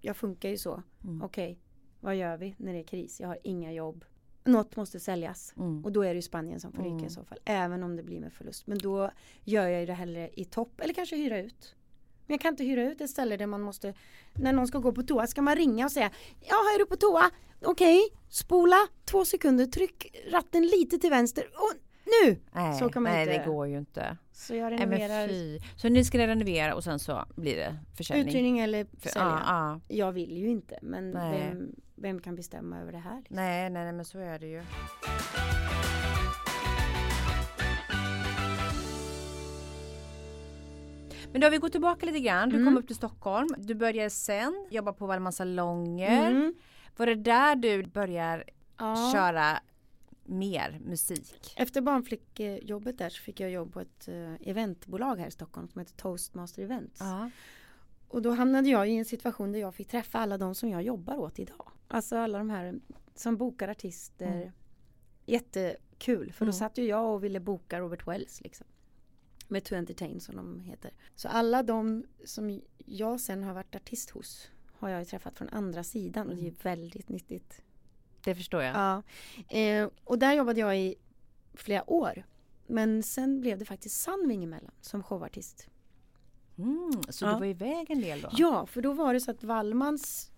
[0.01, 0.83] jag funkar ju så.
[1.03, 1.21] Mm.
[1.21, 1.59] Okej,
[1.99, 3.19] vad gör vi när det är kris?
[3.19, 4.05] Jag har inga jobb.
[4.43, 5.53] Något måste säljas.
[5.57, 5.85] Mm.
[5.85, 7.05] Och då är det ju Spanien som får ryka Mm.
[7.05, 7.37] i så fall.
[7.45, 8.67] Även om det blir med förlust.
[8.67, 9.11] Men då
[9.43, 10.81] gör jag ju det hellre i topp.
[10.81, 11.75] Eller kanske hyra ut.
[12.25, 13.93] Men jag kan inte hyra ut ett ställe där man måste
[14.33, 16.95] När någon ska gå på toa ska man ringa och säga Ja, är du på
[16.95, 17.31] toa?
[17.61, 21.71] Okej, spola två sekunder, tryck ratten lite till vänster och
[22.25, 22.37] nu!
[22.53, 24.17] nej, så kan man nej inte- det går ju inte.
[24.31, 25.59] Så jag renoverar fy.
[25.75, 28.27] Så ni ska renovera och sen så blir det försäljning?
[28.29, 29.41] uthyrning eller För- sälja.
[29.45, 29.95] ja, ja.
[29.95, 31.39] Jag vill ju inte men Nej.
[31.39, 33.17] vem, vem kan bestämma över det här?
[33.17, 33.35] Liksom?
[33.35, 34.63] Nej, nej, nej, men så är det ju.
[41.31, 42.49] Men då har vi gått tillbaka lite grann.
[42.49, 42.67] Du Mm.
[42.67, 43.47] kom upp till Stockholm.
[43.57, 46.31] Du började sen jobba på Wallmans salonger.
[46.31, 46.53] Mm.
[46.97, 48.43] Var det där du börjar
[48.79, 49.11] Ja.
[49.13, 49.59] köra
[50.25, 51.53] mer musik?
[51.57, 55.79] Efter barnflickjobbet där så fick jag jobb på ett eh, eventbolag här i Stockholm som
[55.79, 56.99] heter Toastmaster Events.
[56.99, 57.29] Ja.
[58.07, 60.81] Och då hamnade jag i en situation där jag fick träffa alla de som jag
[60.83, 61.71] jobbar åt idag.
[61.87, 62.79] Alltså alla de här
[63.15, 64.27] som bokar artister.
[64.41, 64.51] Mm.
[65.25, 66.53] Jättekul för då Mm.
[66.59, 68.67] satt ju jag och ville boka Robert Wells liksom.
[69.47, 70.91] Med To Entertain som de heter.
[71.15, 75.49] Så alla de som jag sen har varit artist hos har jag ju träffat från
[75.49, 77.61] andra sidan och det är ju väldigt nyttigt.
[78.23, 78.75] Det förstår jag.
[78.75, 79.03] Ja.
[79.57, 80.95] Eh, och där jobbade jag i
[81.53, 82.23] flera år.
[82.67, 85.67] Men sen blev det faktiskt Sandving emellan som showartist.
[86.57, 87.33] Mm, så Ja.
[87.33, 88.29] du var iväg en del då?
[88.31, 90.31] Ja, för då var det så att Wallmans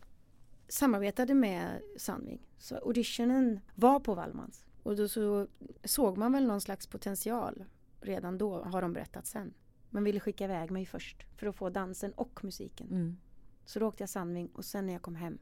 [0.70, 2.48] samarbetade med Sandving.
[2.58, 4.66] Så auditionen var på Wallmans.
[4.84, 5.48] Och då så
[5.84, 7.66] såg man väl någon slags potential
[8.02, 9.54] redan då, har de berättat sen.
[9.90, 12.88] Man ville skicka iväg mig först för att få dansen och musiken.
[12.88, 13.18] Mm.
[13.66, 15.38] Så då åkte jag Sandving och sen när jag kom hem.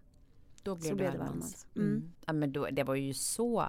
[0.63, 1.68] Då blev Så det blev det Wallmans.
[1.76, 1.88] Mm.
[1.90, 2.12] Mm.
[2.26, 3.68] Ja, men då, det var ju så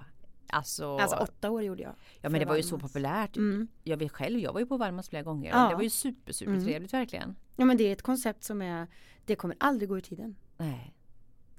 [0.51, 1.93] Alltså, Alltså åtta år gjorde jag.
[2.21, 3.37] ja men det var ju så populärt.
[3.37, 3.67] Mm.
[3.83, 5.49] Jag vet själv, jag var ju på Wallmans flera gånger.
[5.51, 5.69] Ja.
[5.69, 6.65] Det var ju super, super Mm.
[6.65, 7.35] trevligt verkligen.
[7.55, 8.87] Ja men det är ett koncept som är,
[9.25, 10.35] det kommer aldrig gå ur tiden.
[10.57, 10.95] Nej.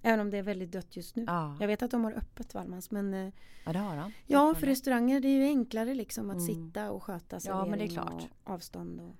[0.03, 1.25] Även om det är väldigt dött just nu.
[1.27, 3.33] Ja, Jag vet att de har öppet Wallmans men eh,
[3.65, 4.13] ja det har han.
[4.27, 6.47] Ja, för restauranger det är ju enklare liksom att Mm.
[6.47, 8.13] sitta och sköta Ja, servering men det är klart.
[8.45, 9.01] och avstånd.
[9.01, 9.17] Och...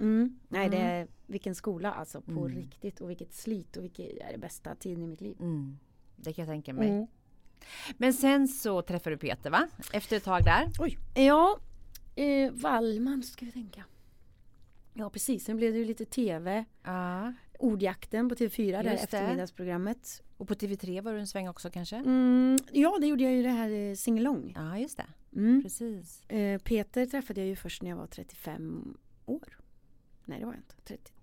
[0.00, 0.38] Mm.
[0.48, 0.90] Nej, det Mm.
[1.02, 2.48] är vilken skola alltså på Mm.
[2.48, 5.36] riktigt och vilket slit och vilket är det bästa tiden i mitt liv.
[5.40, 5.78] Mm.
[6.16, 6.88] Det kan jag tänka mig.
[6.90, 7.06] Mm.
[7.96, 9.68] Men sen så träffade du Peter va?
[9.92, 10.68] Efter ett tag där.
[10.78, 10.98] Oj.
[11.14, 11.58] Ja,
[12.14, 13.84] eh, Wallman ska vi tänka.
[14.94, 15.44] Ja, precis.
[15.44, 16.64] Sen blev det ju lite tv.
[16.82, 17.32] Ja.
[17.58, 19.16] Ordjakten på TV4, det här Just det.
[19.18, 20.22] eftermiddagsprogrammet.
[20.36, 21.96] Och på TV3 var du en sväng också kanske?
[21.96, 24.52] Mm, ja, det gjorde jag ju det här eh, singalong.
[24.56, 25.06] Ja, just det.
[25.36, 25.62] Mm.
[25.62, 26.24] Precis.
[26.30, 29.58] Eh, Peter träffade jag ju först när jag var 35 år.
[30.24, 30.74] Nej, det var jag inte.
[30.84, 31.14] 33.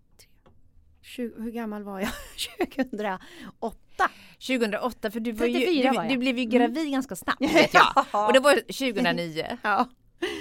[1.01, 2.09] 20, hur gammal var jag?
[2.75, 4.09] 2008.
[4.47, 6.57] 2008, för du, var ju, 34 du, var du blev ju Mm.
[6.59, 8.05] gravid ganska snabbt vet jag.
[8.27, 9.57] Och det var 2009.
[9.63, 9.89] Ja.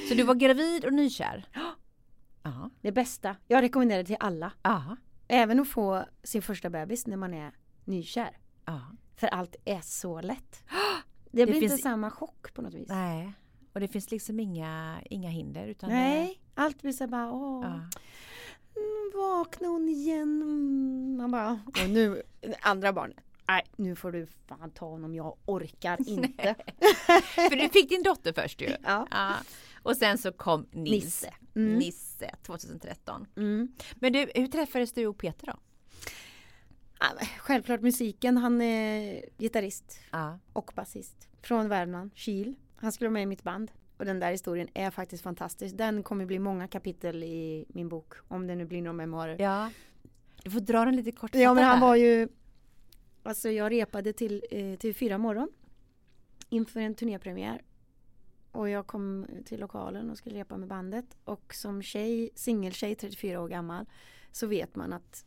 [0.09, 1.49] Så du var gravid och nykär?
[2.43, 2.71] Ja.
[2.83, 3.37] Det bästa.
[3.47, 4.53] Jag rekommenderar det till alla.
[4.63, 4.97] Ja.
[5.29, 7.53] Även att få sin första bebis när man är
[7.85, 8.37] nykär.
[8.65, 8.81] Ja.
[9.17, 10.65] För allt är så lätt.
[11.31, 12.89] Det, Det blir inte finns- samma chock på något vis.
[12.89, 13.33] Nej.
[13.73, 15.67] Och det finns liksom inga, inga hinder.
[15.67, 17.61] Utan Nej, allt blir så bara åh.
[17.61, 17.73] Det, ja.
[18.81, 20.43] Mm, vakna hon igen.
[20.43, 21.17] Mm.
[21.17, 22.23] Man bara, och nu,
[22.61, 23.17] andra barnet.
[23.49, 26.55] Nej, nu får du fan ta honom, jag orkar inte.
[27.35, 28.67] För du fick din dotter först ju.
[28.83, 29.07] Ja.
[29.11, 29.35] Ja.
[29.89, 31.05] Och sen så kom Nils.
[31.05, 31.35] Nisse.
[31.55, 31.79] Mm.
[31.79, 33.27] Nisse 2013.
[33.37, 33.73] Mm.
[33.95, 35.53] Men du, hur träffades du och Peter då?
[37.39, 40.39] Självklart musiken, han är gitarrist Ja.
[40.53, 41.29] och basist.
[41.43, 42.55] Från Värmland, Kil.
[42.77, 43.71] Han skulle vara med i mitt band.
[43.97, 45.77] Och den där historien är faktiskt fantastisk.
[45.79, 48.15] Den kommer bli många kapitel i min bok.
[48.29, 49.37] Om det nu blir några memoarer.
[49.41, 49.71] ja.
[50.43, 51.35] Du får dra den lite kort.
[51.35, 52.29] Ja men han var ju
[53.23, 55.49] Alltså jag repade till, eh, till fyra morgon
[56.49, 57.63] Inför en turnépremiär
[58.53, 61.17] och jag kom till lokalen och skulle repa med bandet.
[61.25, 63.87] Och som tjej, singeltjej 34 år gammal
[64.33, 65.25] Så vet man att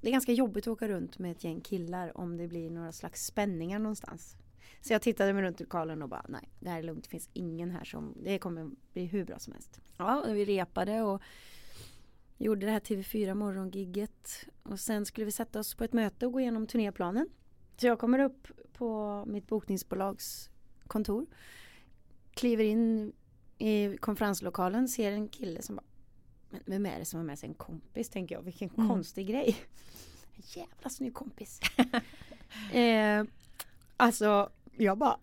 [0.00, 2.92] Det är ganska jobbigt att åka runt med ett gäng killar Om det blir några
[2.92, 4.36] slags spänningar någonstans.
[4.80, 7.10] Så jag tittade mig runt i lokalen och bara Nej det här är lugnt, det
[7.10, 9.80] finns ingen här som Det kommer bli hur bra som helst.
[9.96, 11.22] Ja, och vi repade och
[12.42, 14.46] Gjorde det här TV4 morgongigget.
[14.62, 17.28] Och sen skulle vi sätta oss på ett möte och gå igenom turnéplanen.
[17.76, 20.50] Så jag kommer upp på mitt bokningsbolags
[20.86, 21.26] kontor.
[22.40, 23.12] Kliver in
[23.58, 25.84] i konferenslokalen, ser en kille som bara
[26.50, 28.88] Men vem är det som har med sig en kompis tänker jag, vilken Mm.
[28.88, 29.56] konstig grej.
[30.36, 31.60] En jävla snygg kompis.
[32.72, 33.24] eh,
[33.96, 35.18] alltså, jag bara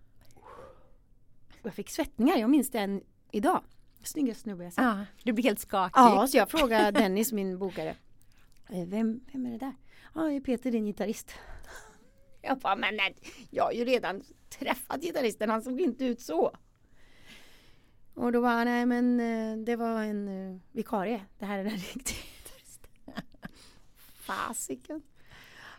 [1.64, 3.02] Jag fick svettningar, jag minns det än
[3.32, 3.64] idag.
[4.04, 4.84] Snygga snubbe jag sett.
[4.84, 5.94] Ja, du blir helt skakig.
[6.00, 7.96] Ja, så jag frågade Dennis, min bokare.
[8.70, 9.76] "Eh, Vem, vem är det där?
[10.16, 11.32] Ja, det är Peter, din gitarrist.
[12.42, 13.16] Jag bara, men nej,
[13.52, 16.58] jag har ju redan träffat gitarristen, han såg inte ut så.
[18.18, 21.22] Och då var nej men eh, det var en uh, vikarie.
[21.40, 22.18] Det här är den riktiga.
[23.98, 25.02] Fasiken.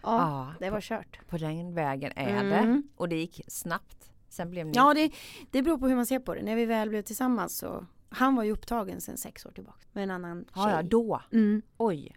[0.02, 1.18] Ja, Ja, det var kört.
[1.28, 2.50] På den vägen är Mm.
[2.50, 2.82] det.
[2.96, 4.10] Och det gick snabbt.
[4.28, 4.72] Sen blev ni...
[4.76, 5.10] Ja, det,
[5.50, 6.42] det beror på hur man ser på det.
[6.42, 10.02] När vi väl blev tillsammans så han var ju upptagen sedan sex år tillbaka med
[10.04, 10.50] en annan tjej.
[10.54, 11.22] ja, ja, då.
[11.32, 11.62] Mm.
[11.76, 12.16] Oj.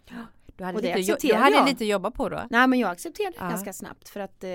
[0.56, 1.68] Du hade, Och det lite, jo- du hade jag.
[1.68, 2.44] lite att jobba på då.
[2.50, 3.50] Nej men jag accepterade det Ja.
[3.50, 4.50] ganska snabbt för att eh,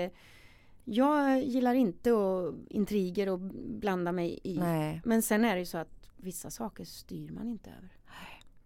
[0.89, 3.39] jag gillar inte att intriger och
[3.79, 4.59] blanda mig i.
[4.59, 5.01] Nej.
[5.05, 7.89] Men sen är det ju så att vissa saker styr man inte över.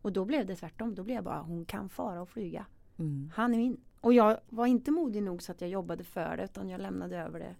[0.01, 0.95] Och då blev det tvärtom.
[0.95, 2.65] Då blev jag bara hon kan fara och flyga.
[2.99, 3.31] Mm.
[3.35, 3.77] Han är min.
[4.01, 7.17] Och jag var inte modig nog så att jag jobbade för det utan jag lämnade
[7.17, 7.55] över det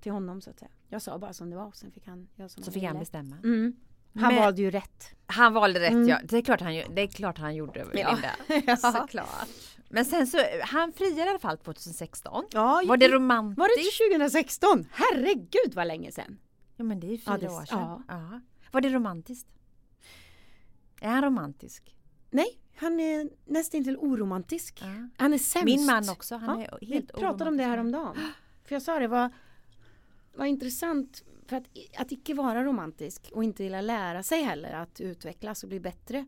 [0.00, 0.70] till honom så att säga.
[0.88, 3.36] Jag sa bara som det var sen fick han göra som Så fick han bestämma.
[3.44, 3.76] Mm.
[4.14, 5.04] Han Men- valde ju rätt.
[5.26, 6.08] Han valde rätt Mm.
[6.08, 6.18] ja.
[6.24, 8.12] Det är klart han, det är klart han gjorde Ja.
[8.12, 8.62] Linda.
[8.66, 8.76] Ja.
[8.76, 9.48] Såklart.
[9.88, 12.44] Men sen så, han friade i alla fall 2016.
[12.52, 13.58] Ja, Var det romantiskt?
[13.58, 14.86] var det 2016?
[14.90, 16.38] Herregud vad länge sedan.
[16.76, 17.78] Ja men det är ju Ja, fyra det- år sedan.
[17.78, 18.02] ja.
[18.08, 18.40] Ja.
[18.72, 19.48] Var det romantiskt?
[21.00, 21.96] Är han romantisk?
[22.30, 24.78] Nej, han är nästan till oromantisk.
[24.82, 25.08] Ja.
[25.16, 25.64] Han är sämst.
[25.64, 27.96] Min man också, han Ja, är Vi helt pratade om det här oromantisk.
[28.08, 28.32] om dagen.
[28.64, 29.30] För jag sa det var,
[30.34, 31.64] var intressant för att,
[31.98, 36.26] att icke vara romantisk och inte vilja lära sig heller att utvecklas och bli bättre.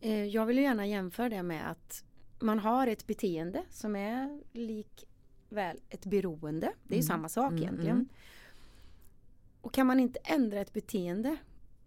[0.00, 2.04] Eh, Jag vill gärna jämföra det med att
[2.38, 6.72] man har ett beteende som är likväl ett beroende.
[6.84, 7.06] Det är Mm.
[7.06, 7.96] samma sak Mm, egentligen.
[7.96, 8.08] mm.
[9.60, 11.36] Och kan man inte ändra ett beteende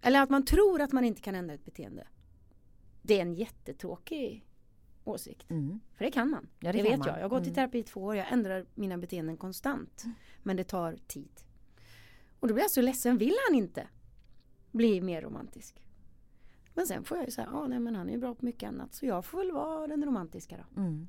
[0.01, 2.07] eller att man tror att man inte kan ändra ett beteende.
[3.01, 4.45] Det är en jättetråkig
[5.03, 5.49] åsikt.
[5.51, 5.79] Mm.
[5.95, 6.47] För det kan man.
[6.59, 7.07] Ja, det det vet man.
[7.07, 7.17] jag.
[7.17, 7.55] Jag har gått i Mm.
[7.55, 8.15] terapi i två år.
[8.15, 10.03] Jag ändrar mina beteenden konstant.
[10.43, 11.29] Men det tar tid.
[12.39, 13.17] Och då blir jag så ledsen.
[13.17, 13.87] Vill han inte
[14.71, 15.81] bli mer romantisk?
[16.79, 18.67] Men sen får jag ju säga, ja nej men han är ju bra på mycket
[18.67, 18.93] annat.
[18.93, 20.81] Så jag får väl vara den romantiska då.
[20.81, 21.07] Mm.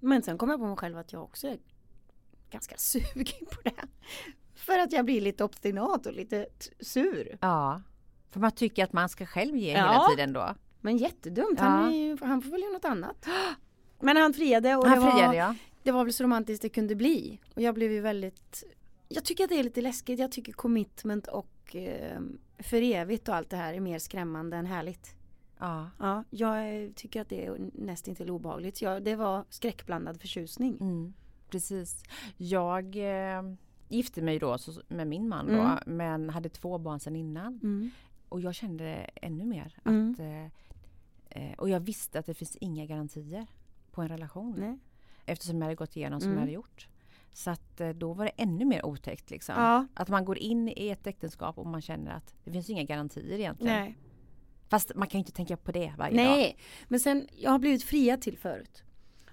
[0.00, 1.58] Men sen kommer jag på mig själv att jag också är
[2.50, 3.74] ganska sugen på det.
[4.54, 6.46] För att jag blir lite obstinat och lite
[6.80, 7.38] sur.
[7.40, 7.82] Ja.
[8.30, 9.76] För man tycker att man ska själv ge Ja.
[9.78, 10.54] hela tiden då.
[10.80, 11.58] Men jättedumt.
[11.58, 11.64] Ja.
[11.64, 13.26] Han, ju, han får väl göra något annat.
[14.00, 15.12] Men han friade och Han det var...
[15.12, 15.54] friade ja.
[15.82, 17.40] det var väl så romantiskt det kunde bli.
[17.54, 18.64] Och jag blev ju väldigt
[19.08, 20.18] Jag tycker att det är lite läskigt.
[20.18, 22.20] Jag tycker commitment och eh,
[22.58, 25.14] för evigt och allt det här är mer skrämmande än härligt.
[25.58, 25.90] ja.
[25.98, 28.82] Ja, jag tycker att det är nästintill obehagligt.
[28.82, 30.76] Ja, det var skräckblandad förtjusning.
[30.80, 31.12] Mm.
[31.50, 32.02] Precis.
[32.36, 33.42] Jag eh,
[33.88, 35.78] gifte mig då så, med min man då, Mm.
[35.86, 37.60] men hade två barn sedan innan.
[37.62, 37.90] Mm.
[38.28, 39.78] Och jag kände ännu mer.
[39.84, 40.12] Mm.
[40.12, 40.44] Att, eh,
[41.42, 43.46] eh, och jag visste att det finns inga garantier
[43.90, 44.54] på en relation.
[44.58, 44.78] Nej.
[45.26, 46.36] Eftersom jag hade gått igenom som Mm.
[46.36, 46.88] jag hade gjort.
[47.32, 49.54] Så att eh, då var det ännu mer otäckt liksom.
[49.58, 49.86] Ja.
[49.94, 53.38] Att man går in i ett äktenskap och man känner att det finns inga garantier
[53.38, 53.76] egentligen.
[53.76, 53.98] Nej.
[54.68, 56.36] Fast man kan ju inte tänka på det varje dag.
[56.36, 56.56] Nej,
[56.88, 58.82] men sen jag har blivit fria till förut.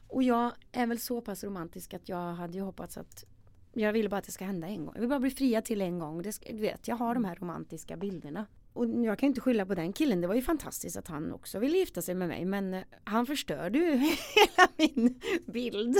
[0.07, 3.25] Och jag är väl så pass romantisk att jag hade ju hoppats att
[3.73, 4.91] jag ville bara att det ska hända en gång.
[4.93, 6.21] Jag vill bara bli fria till en gång.
[6.21, 8.45] Det du vet, jag har de här romantiska bilderna.
[8.73, 10.21] Och jag kan inte skylla på den killen.
[10.21, 12.45] Det var ju fantastiskt att han också ville gifta sig med mig.
[12.45, 15.97] Men eh, han förstörde ju hela min bild.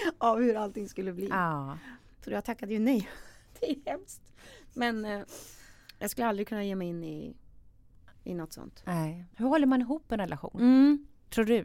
[0.18, 1.28] av hur allting skulle bli.
[1.28, 1.78] Ja.
[2.24, 3.08] Så jag tackade ju nej.
[3.60, 4.32] Det är hemskt.
[4.74, 5.22] Men eh,
[5.98, 7.36] jag skulle aldrig kunna ge mig in i,
[8.24, 8.82] i något sånt.
[8.86, 9.24] Nej.
[9.36, 10.60] Hur håller man ihop en relation?
[10.60, 11.06] Mm.
[11.30, 11.64] Tror du?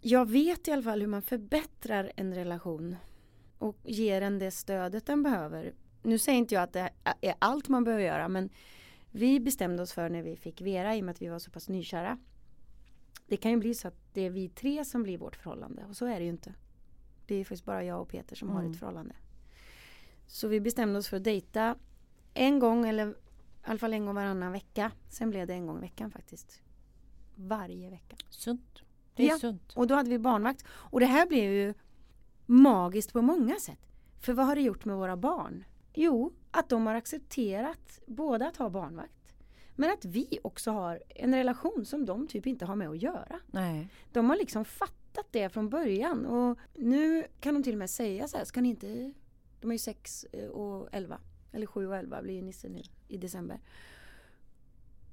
[0.00, 2.96] Jag vet i alla fall hur man förbättrar en relation
[3.58, 5.72] och ger den det stödet den behöver.
[6.02, 8.50] Nu säger inte jag att det är allt man behöver göra men
[9.10, 11.50] vi bestämde oss för när vi fick Vera i och med att vi var så
[11.50, 12.18] pass nykära.
[13.26, 15.96] Det kan ju bli så att det är vi tre som blir vårt förhållande och
[15.96, 16.54] så är det ju inte.
[17.30, 18.72] Det är faktiskt bara jag och Peter som har Mm.
[18.72, 19.14] ett förhållande.
[20.26, 21.76] Så vi bestämde oss för att dejta
[22.34, 23.14] en gång eller i
[23.62, 24.92] alla fall en gång varannan vecka.
[25.08, 26.62] Sen blev det en gång i veckan faktiskt.
[27.34, 28.16] Varje vecka.
[28.30, 28.82] Sunt.
[29.14, 29.38] Det är Ja.
[29.38, 29.72] sunt.
[29.76, 30.64] Och då hade vi barnvakt.
[30.70, 31.74] Och det här blev ju
[32.46, 33.80] magiskt på många sätt.
[34.20, 35.64] För vad har det gjort med våra barn?
[35.94, 39.34] Jo, att de har accepterat både att ha barnvakt
[39.76, 43.40] men att vi också har en relation som de typ inte har med att göra.
[43.46, 43.88] Nej.
[44.12, 44.96] De har liksom fattat
[45.30, 48.68] det från början och nu kan de till och med säga så här, ska ni
[48.68, 49.12] inte,
[49.60, 51.18] de är ju 6 och 11,
[51.52, 53.60] eller 7 och 11 blir ju Nisse nu i december.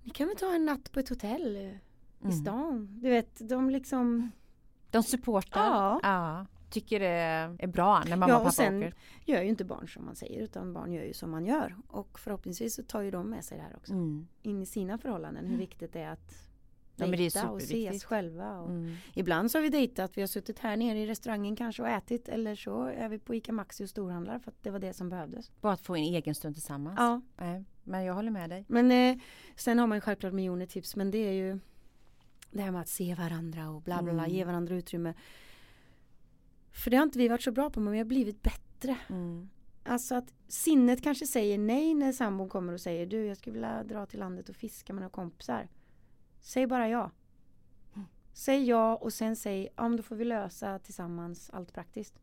[0.04, 1.80] Ni kan väl ta en natt på ett hotell eh, i
[2.24, 2.32] Mm.
[2.32, 3.00] stan?
[3.02, 4.32] Du vet, de liksom
[4.92, 5.60] De supportar.
[5.66, 6.00] Ja.
[6.04, 6.46] ja.
[6.70, 7.08] Tycker det
[7.64, 8.94] är bra när mamma Ja, och och pappa sen- åker.
[9.26, 11.76] gör ju inte barn som man säger utan barn gör ju som man gör.
[11.88, 13.94] Och förhoppningsvis så tar ju de med sig det här också.
[13.94, 14.28] Mm.
[14.42, 15.46] In i sina förhållanden.
[15.46, 16.47] Hur viktigt det är att
[17.00, 18.60] Ja, men det är och ses själva.
[18.60, 18.96] Och Mm.
[19.14, 22.30] Ibland så har vi dejtat, vi har suttit här nere i restaurangen kanske och ätit
[22.30, 25.10] eller så är vi på ICA Maxi och storhandlar för att det var det som
[25.10, 25.52] behövdes.
[25.62, 26.96] Bara att få en egen stund tillsammans.
[27.00, 28.66] Ja, Nej, men jag håller med dig.
[28.68, 29.18] men eh,
[29.56, 31.60] sen har man ju självklart miljoner tips men det är ju
[32.52, 34.36] det här med att se varandra och bla bla bla, Mm.
[34.36, 35.14] ge varandra utrymme.
[36.72, 38.98] För det har inte vi varit så bra på men vi har blivit bättre.
[39.10, 39.50] Mm.
[39.84, 43.84] Alltså att sinnet kanske säger nej när sambon kommer och säger du jag skulle vilja
[43.84, 45.68] dra till landet och fiska med några kompisar.
[46.48, 47.12] Säg bara ja.
[48.34, 52.20] Säg ja och sen säg ja men då får vi lösa tillsammans allt praktiskt.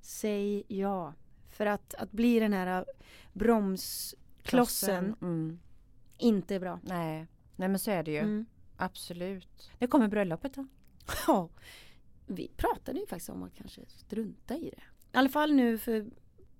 [0.00, 1.14] Säg ja.
[1.50, 2.84] För att, att bli den här
[3.32, 5.58] bromsklossen Mm.
[6.18, 6.80] inte är bra.
[6.82, 7.26] Nej.
[7.56, 8.18] Nej men så är det ju.
[8.18, 8.46] Mm.
[8.76, 9.70] Absolut.
[9.78, 10.66] Det kommer bröllopet då?
[11.26, 11.48] Ja,
[12.26, 14.82] vi pratade ju faktiskt om att kanske strunta i det.
[15.12, 16.06] I alla fall nu för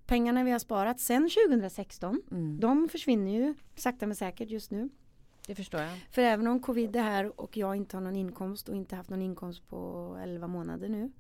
[0.07, 2.61] pengarna vi har sparat sen 2016 Mm.
[2.61, 4.89] De försvinner ju sakta men säkert just nu.
[5.51, 5.99] Det förstår jag.
[6.11, 9.11] För även om covid är här och jag inte har någon inkomst och inte haft
[9.11, 11.13] någon inkomst på 11 månader nu.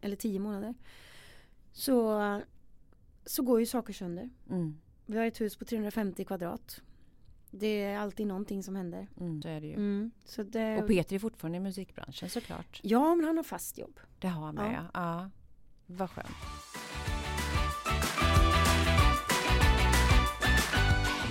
[0.00, 0.74] Eller 10 månader.
[1.72, 2.40] Så,
[3.26, 4.30] så går ju saker sönder.
[4.50, 4.78] Mm.
[5.06, 6.82] Vi har ett hus på 350 kvadrat.
[7.50, 9.08] Det är alltid någonting som händer.
[9.20, 9.42] Mm.
[9.42, 9.74] Så är det ju.
[9.74, 10.10] Mm.
[10.24, 12.80] Så det, Och Peter är fortfarande i musikbranschen såklart.
[12.82, 14.00] ja, men han har fast jobb.
[14.18, 14.90] Det har han med Ja.
[14.94, 15.20] ja.
[15.22, 15.30] ja.
[15.86, 16.36] Vad skönt.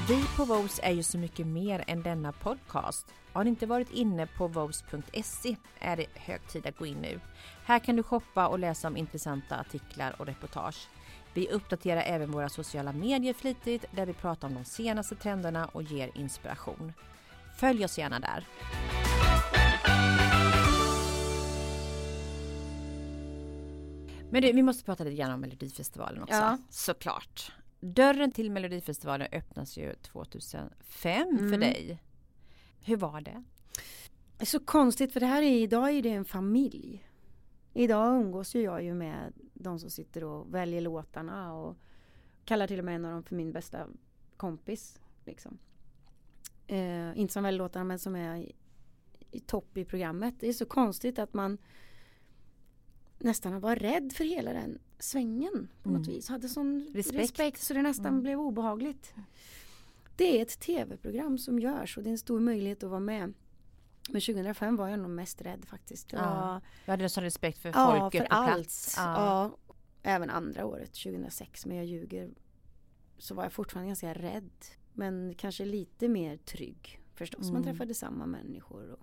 [0.09, 3.07] Vi på Vos är ju så mycket mer än denna podcast.
[3.33, 7.19] Har ni inte varit inne på vos.se är det hög tid att gå in nu.
[7.65, 10.87] Här kan du shoppa och läsa om intressanta artiklar och reportage.
[11.33, 15.83] Vi uppdaterar även våra sociala medier flitigt där vi pratar om de senaste trenderna och
[15.83, 16.93] ger inspiration.
[17.59, 18.47] Följ oss gärna där.
[24.31, 26.35] Men du, vi måste prata lite grann om Melodifestivalen också.
[26.35, 26.57] Ja.
[26.69, 27.51] Såklart.
[27.79, 31.59] Dörren till Melodifestivalen öppnas ju 2005 för Mm.
[31.59, 32.01] dig.
[32.85, 33.43] Hur var det?
[34.45, 37.05] Så konstigt för det här är idag är det en familj.
[37.73, 41.77] Idag umgås ju jag ju med de som sitter och väljer låtarna och
[42.45, 43.87] kallar till och med en av dem för min bästa
[44.37, 44.99] kompis.
[45.25, 45.57] Liksom.
[46.67, 48.55] Eh, inte som väljer låtarna men som är i,
[49.31, 50.35] i topp i programmet.
[50.39, 51.57] Det är så konstigt att man
[53.19, 56.15] nästan var rädd för hela den svängen på något Mm.
[56.15, 56.29] vis.
[56.29, 57.19] Hade sån Respekt.
[57.19, 58.21] respekt, så det nästan Mm.
[58.21, 59.13] blev obehagligt.
[60.15, 63.33] Det är ett tv-program som görs och det är en stor möjlighet att vara med.
[64.09, 66.13] Men 2005 var jag nog mest rädd faktiskt.
[66.13, 68.53] Ja, Jag hade sån respekt för ja, folket för på allt.
[68.55, 68.93] plats.
[68.97, 69.51] Ja.
[70.03, 72.29] Även andra året, 2006, men jag ljuger.
[73.17, 74.51] Så var jag fortfarande ganska rädd.
[74.93, 77.51] Men kanske lite mer trygg förstås.
[77.51, 77.63] Man Mm.
[77.63, 78.91] träffade samma människor.
[78.91, 78.99] Och,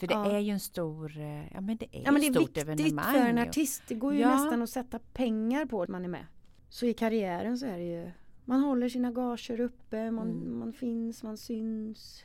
[0.00, 0.30] För det Ja.
[0.30, 3.04] är ju en stor, eh, ja men det är ja, men det är viktigt evenemang.
[3.14, 3.82] för en artist.
[3.88, 4.28] Det går ju Ja.
[4.34, 6.26] nästan att sätta pengar på att man är med.
[6.68, 8.10] Så i karriären så är det ju
[8.44, 10.58] man håller sina gager uppe, man, Mm.
[10.58, 12.24] man finns, man syns.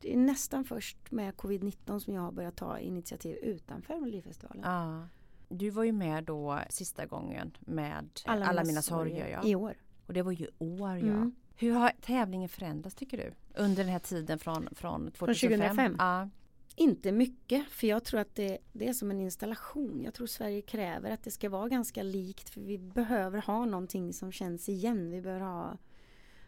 [0.00, 4.62] Det är nästan först med covid-19 som jag har börjat ta initiativ utanför Melodifestivalen.
[4.64, 5.08] Ja.
[5.48, 9.28] Du var ju med då sista gången med Alla, mina sorger.
[9.28, 9.42] Ja.
[9.48, 9.74] I år.
[10.06, 11.06] Och det var ju år ja.
[11.06, 11.34] Mm.
[11.60, 13.32] Hur har tävlingen förändrats tycker du?
[13.62, 15.60] Under den här tiden från, från 2005?
[15.60, 15.96] 2005?
[15.98, 16.28] Ja.
[16.76, 20.02] Inte mycket, för jag tror att det, det är som en installation.
[20.04, 24.12] Jag tror Sverige kräver att det ska vara ganska likt, för vi behöver ha någonting
[24.12, 25.10] som känns igen.
[25.10, 25.78] Vi behöver ha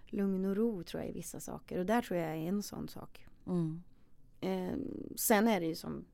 [0.06, 1.78] lugn och ro tror jag i vissa saker.
[1.78, 3.26] Och där tror jag är en sån sak.
[3.46, 3.82] Mm.
[4.40, 4.78] Eh,
[5.16, 6.04] sen är det ju som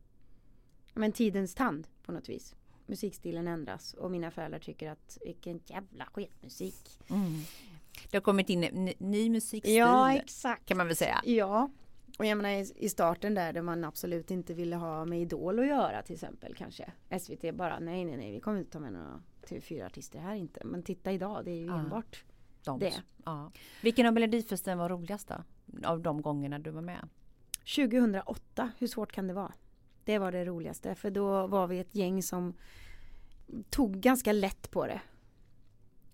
[0.95, 2.55] men tidens tand på något vis.
[2.87, 6.99] musikstilen ändras och mina föräldrar tycker att vilken jävla sketmusik.
[7.09, 7.41] Mm.
[8.11, 10.67] Det har kommit in ny, ny musikstil Ja, exakt.
[10.67, 11.21] kan man väl säga.
[11.25, 11.71] Ja,
[12.19, 12.51] och jag menar
[12.83, 16.55] i, starten där, där man absolut inte ville ha med Idol att göra till exempel
[16.55, 16.93] kanske.
[17.21, 20.61] SVT bara nej, nej, nej, vi kommer inte ta med några TV4-artister här inte.
[20.65, 21.79] Men titta idag, det är ju Ja.
[21.79, 22.25] enbart
[22.65, 22.79] De.
[22.79, 23.03] det.
[23.25, 23.51] Ja.
[23.83, 25.35] Vilken av Melodifesten var roligast då?
[25.89, 27.09] Av de gångerna du var med?
[27.77, 29.53] 2008, hur svårt kan det vara?
[30.05, 32.55] Det var det roligaste för då var vi ett gäng som
[33.71, 35.01] tog ganska lätt på det.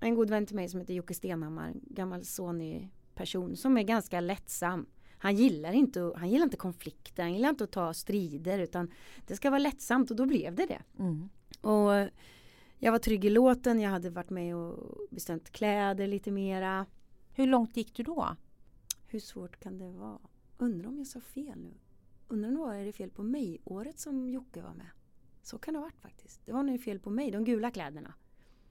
[0.03, 4.21] En god vän till mig som heter Jocke Stenhammar, gammal Sony person som är ganska
[4.21, 4.87] lättsam.
[5.19, 8.91] Han gillar, inte, han gillar inte konflikter, han gillar inte att ta strider utan
[9.27, 10.83] det ska vara lättsamt och då blev det det.
[10.99, 11.29] Mm.
[11.61, 12.11] Och
[12.79, 16.87] jag var trygg i låten, jag hade varit med och bestämt kläder lite mera.
[17.33, 18.37] Hur långt gick du då?
[19.07, 20.19] Hur svårt kan det vara?
[20.59, 21.75] Undrar om jag sa fel nu.
[22.29, 24.91] Undrar om det var är det fel på mig året som Jocke var med.
[25.43, 26.41] Så kan det ha varit faktiskt.
[26.47, 28.15] Det var nog fel på mig, de gula kläderna.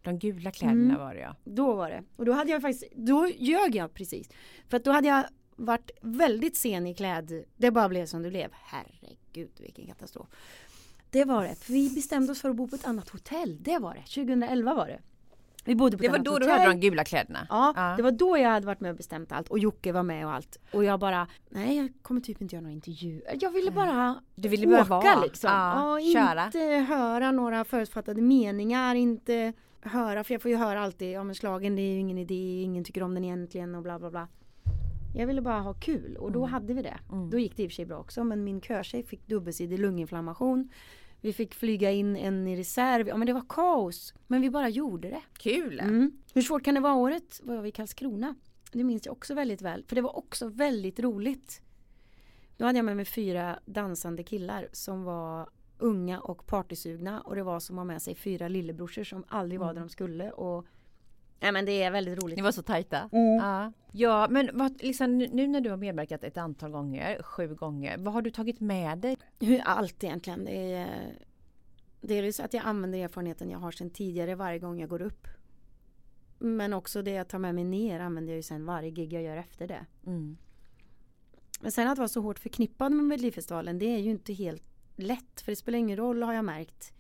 [0.03, 0.99] De gula kläderna Mm.
[0.99, 1.35] var det ja.
[1.43, 2.03] Då var det.
[2.15, 4.29] Och då hade jag faktiskt, då ljög jag precis.
[4.69, 5.23] För att då hade jag
[5.55, 7.43] varit väldigt sen i kläd.
[7.57, 8.49] Det bara blev som det blev.
[8.51, 10.27] Herregud vilken katastrof.
[11.09, 11.55] Det var det.
[11.55, 13.57] För vi bestämde oss för att bo på ett annat hotell.
[13.63, 14.01] Det var det.
[14.01, 14.99] 2011 var det.
[15.65, 16.49] Vi bodde på Det var då du hotell.
[16.59, 17.47] hade de gula kläderna?
[17.49, 20.25] Ja, det var då jag hade varit med och bestämt allt och Jocke var med
[20.25, 20.57] och allt.
[20.73, 23.37] Och jag bara, nej jag kommer typ inte göra några intervjuer.
[23.41, 25.21] Jag ville bara Du ville bara åka vara.
[25.23, 25.49] liksom.
[25.51, 26.45] Ja, Ja, köra.
[26.45, 26.59] inte
[26.93, 31.75] höra några förutfattade meningar, inte höra, för jag får ju höra alltid, ja men slagen
[31.75, 34.27] det är ju ingen idé, ingen tycker om den egentligen och bla bla bla.
[35.15, 36.51] Jag ville bara ha kul och då Mm.
[36.51, 36.99] hade vi det.
[37.11, 37.29] Mm.
[37.29, 40.69] Då gick det i och för sig bra också men min körtjej fick dubbelsidig lunginflammation.
[41.21, 44.13] Vi fick flyga in en i reserv, ja men det var kaos.
[44.27, 45.21] Men vi bara gjorde det.
[45.37, 45.79] Kul!
[45.79, 46.11] Mm.
[46.33, 48.35] Hur svårt kan det vara året var jag i Karlskrona?
[48.71, 49.85] Det minns jag också väldigt väl.
[49.87, 51.61] För det var också väldigt roligt.
[52.57, 55.49] Då hade jag med mig fyra dansande killar som var
[55.81, 57.21] unga och partysugna.
[57.21, 59.75] Och det var som att ha med sig fyra lillebrorsor som aldrig var Mm.
[59.75, 60.31] där de skulle.
[60.31, 60.65] Och
[61.39, 62.35] Nej men det är väldigt roligt.
[62.37, 63.09] Ni var så tajta.
[63.11, 63.35] Mm.
[63.35, 63.71] Ja.
[63.91, 68.13] ja, men vad, liksom, nu- när du har medverkat ett antal gånger, sju gånger, vad
[68.13, 69.17] har du tagit med dig?
[69.39, 70.45] Hur, allt egentligen.
[70.45, 71.17] Det är
[72.01, 75.27] dels att jag använder erfarenheten jag har sedan tidigare varje gång jag går upp.
[76.39, 79.23] Men också det jag tar med mig ner använder jag ju sen varje gig jag
[79.23, 79.85] gör efter det.
[80.05, 80.37] Mm.
[81.61, 84.63] Men sen att vara så hårt förknippad med Melodifestivalen det är ju inte helt
[85.01, 85.41] lätt.
[85.41, 86.93] För det spelar ingen roll har jag märkt.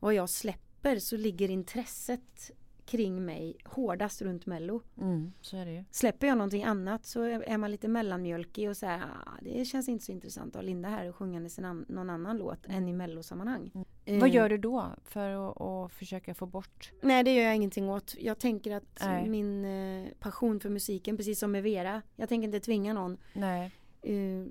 [0.00, 2.50] Vad jag släpper så ligger intresset
[2.86, 4.82] kring mig hårdast runt Mello.
[5.00, 5.84] Mm, så är det ju.
[5.90, 9.88] Släpper jag någonting annat så är man lite mellanmjölkig och så här, ah, det känns
[9.88, 12.88] inte så intressant att ha Linda här och sjungandes en an- någon annan låt än
[12.88, 13.70] i mellosammanhang.
[13.74, 13.86] Mm.
[14.04, 16.92] Eh, Vad gör du då för att, att försöka få bort?
[17.02, 18.14] Nej det gör jag ingenting åt.
[18.18, 19.28] Jag tänker att Nej.
[19.28, 23.16] min eh, passion för musiken, precis som med Vera, jag tänker inte tvinga någon.
[23.32, 23.70] Nej.
[24.02, 24.46] Eh,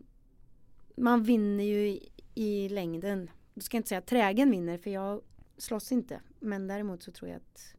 [0.96, 2.00] man vinner ju
[2.36, 3.30] i, längden.
[3.54, 5.22] Du ska inte säga att trägen vinner för jag
[5.58, 6.22] slåss inte.
[6.40, 7.76] Men däremot så tror jag att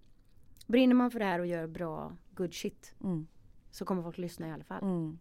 [0.67, 3.27] brinner man för det här och gör bra good shit Mm.
[3.71, 4.83] så kommer folk lyssna i alla fall.
[4.83, 5.19] Mm.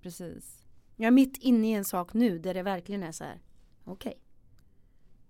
[0.00, 0.64] Precis.
[0.96, 3.40] Jag är mitt inne i en sak nu där det verkligen är så här.
[3.84, 4.18] Okej.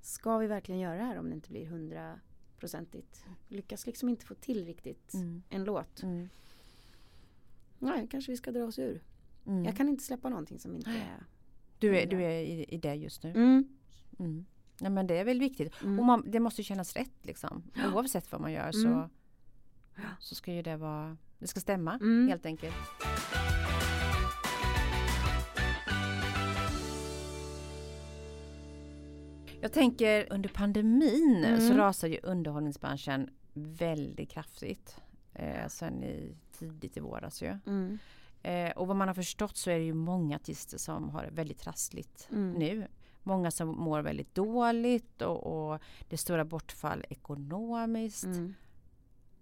[0.00, 3.24] Ska vi verkligen göra det här om det inte blir hundraprocentigt?
[3.48, 5.42] Lyckas liksom inte få till riktigt Mm.
[5.48, 6.02] en låt.
[6.02, 6.28] Mm.
[7.78, 9.02] Nej, kanske vi ska dra oss ur.
[9.46, 9.64] Mm.
[9.64, 11.24] Jag kan inte släppa någonting som inte är...
[11.80, 13.30] Du är, du är i, i det just nu?
[13.30, 13.64] Mm.
[14.18, 14.46] Mm.
[14.80, 15.82] Ja, men det är väl viktigt.
[15.82, 15.98] Mm.
[15.98, 17.62] Och man, det måste kännas rätt liksom.
[17.94, 19.08] Oavsett vad man gör så, Mm.
[20.20, 22.28] så ska ju det vara, det ska stämma Mm.
[22.28, 22.74] helt enkelt.
[29.60, 31.60] Jag tänker under pandemin Mm.
[31.60, 34.96] så rasar ju underhållningsbranschen väldigt kraftigt.
[35.34, 37.58] Eh, sen i tidigt i våras ju.
[37.66, 37.98] Mm.
[38.42, 41.30] Eh, och vad man har förstått så är det ju många artister som har det
[41.30, 42.52] väldigt trassligt Mm.
[42.52, 42.86] nu.
[43.22, 48.24] Många som mår väldigt dåligt och, och det är stora bortfall ekonomiskt.
[48.24, 48.54] Mm.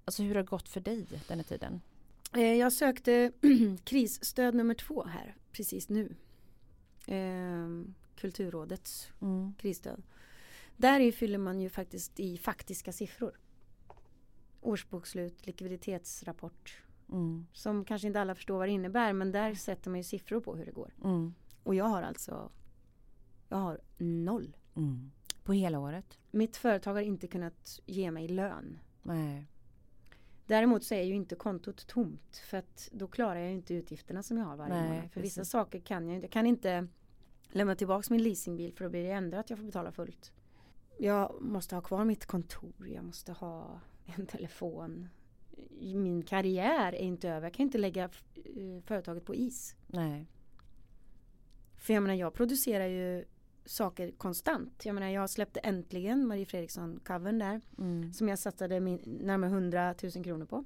[0.04, 1.80] Alltså hur har det gått för dig den här tiden?
[2.34, 3.32] Eh, Jag sökte
[3.84, 6.14] krisstöd nummer två här precis nu.
[7.06, 7.68] Eh,
[8.16, 9.54] Kulturrådets Mm.
[9.58, 10.02] krisstöd.
[10.76, 13.32] Där fyller man ju faktiskt i faktiska siffror.
[14.60, 16.82] Årsbokslut, likviditetsrapport.
[17.10, 17.46] Mm.
[17.52, 20.56] Som kanske inte alla förstår vad det innebär men där sätter man ju siffror på
[20.56, 20.94] hur det går.
[21.04, 21.34] Mm.
[21.62, 22.50] Och jag har alltså
[23.48, 24.56] jag har noll.
[24.76, 25.10] Mm.
[25.44, 26.18] På hela året?
[26.30, 28.78] Mitt företag har inte kunnat ge mig lön.
[29.02, 29.46] Nej.
[30.46, 34.22] Däremot så är ju inte kontot tomt för att då klarar jag ju inte utgifterna
[34.22, 35.10] som jag har varje Nej, månad.
[35.10, 35.52] För vissa precis.
[35.52, 36.24] saker kan jag inte.
[36.24, 36.88] Jag kan inte
[37.48, 40.32] lämna tillbaka min leasingbil för då blir det ändå att jag får betala fullt.
[40.98, 42.88] Jag måste ha kvar mitt kontor.
[42.88, 45.08] Jag måste ha en telefon.
[45.80, 47.46] Min karriär är inte över.
[47.46, 49.76] Jag kan inte lägga eh, företaget på is.
[49.86, 50.26] Nej.
[51.76, 53.24] För jag menar jag producerar ju
[53.64, 54.84] saker konstant.
[54.84, 57.60] Jag menar jag släppte äntligen Marie Fredriksson-covern där.
[57.78, 58.12] Mm.
[58.12, 60.64] Som jag satsade min, närmare 100 000 kronor på.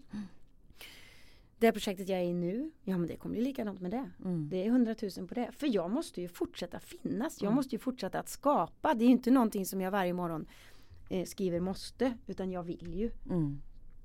[1.59, 4.11] Det projektet jag är i nu, ja men det kommer bli likadant med det.
[4.25, 4.49] Mm.
[4.51, 5.51] Det är 100 000 på det.
[5.53, 7.41] För jag måste ju fortsätta finnas.
[7.43, 7.57] Jag Mm.
[7.57, 8.95] måste ju fortsätta att skapa.
[8.95, 10.47] Det är ju inte någonting som jag varje morgon
[11.11, 12.15] eh, skriver måste.
[12.27, 13.11] Utan jag vill ju.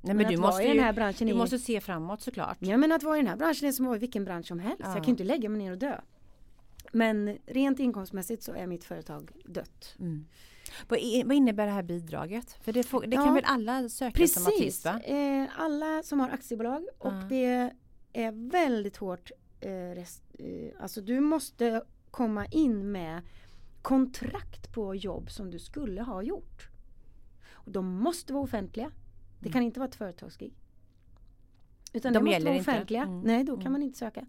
[0.07, 1.81] Nej, Men men att du vara måste, i den här branschen du är- måste se
[1.81, 2.57] framåt såklart.
[2.59, 4.47] Ja men att vara i den här branschen är som att vara i vilken bransch
[4.47, 4.81] som helst.
[4.83, 4.93] Ja.
[4.93, 5.99] Jag kan inte lägga mig ner och dö.
[6.91, 9.95] Men rent inkomstmässigt så är mitt företag dött.
[9.99, 10.25] Mm.
[10.87, 10.99] Vad,
[11.33, 12.51] innebär det här bidraget?
[12.63, 14.85] För det, får, det kan Ja, väl alla söka som artist Precis.
[15.09, 17.21] Eh, alla som har aktiebolag och Ja.
[17.29, 17.71] det
[18.13, 19.31] är väldigt hårt.
[19.59, 21.81] Eh, rest, eh, alltså du måste
[22.11, 23.21] komma in med
[23.81, 26.67] kontrakt på jobb som du skulle ha gjort.
[27.51, 28.91] Och de måste vara offentliga.
[29.39, 29.53] Det Mm.
[29.53, 30.53] kan inte vara ett företagsgig.
[31.93, 33.03] Utan De de måste vara offentliga.
[33.03, 33.21] Mm.
[33.21, 33.71] Nej, då kan Mm.
[33.71, 34.25] man inte söka.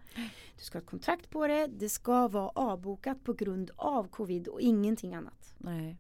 [0.57, 1.67] Du ska ha ett kontrakt på det.
[1.67, 5.55] Det ska vara avbokat på grund av covid och ingenting annat.
[5.59, 5.97] Nej.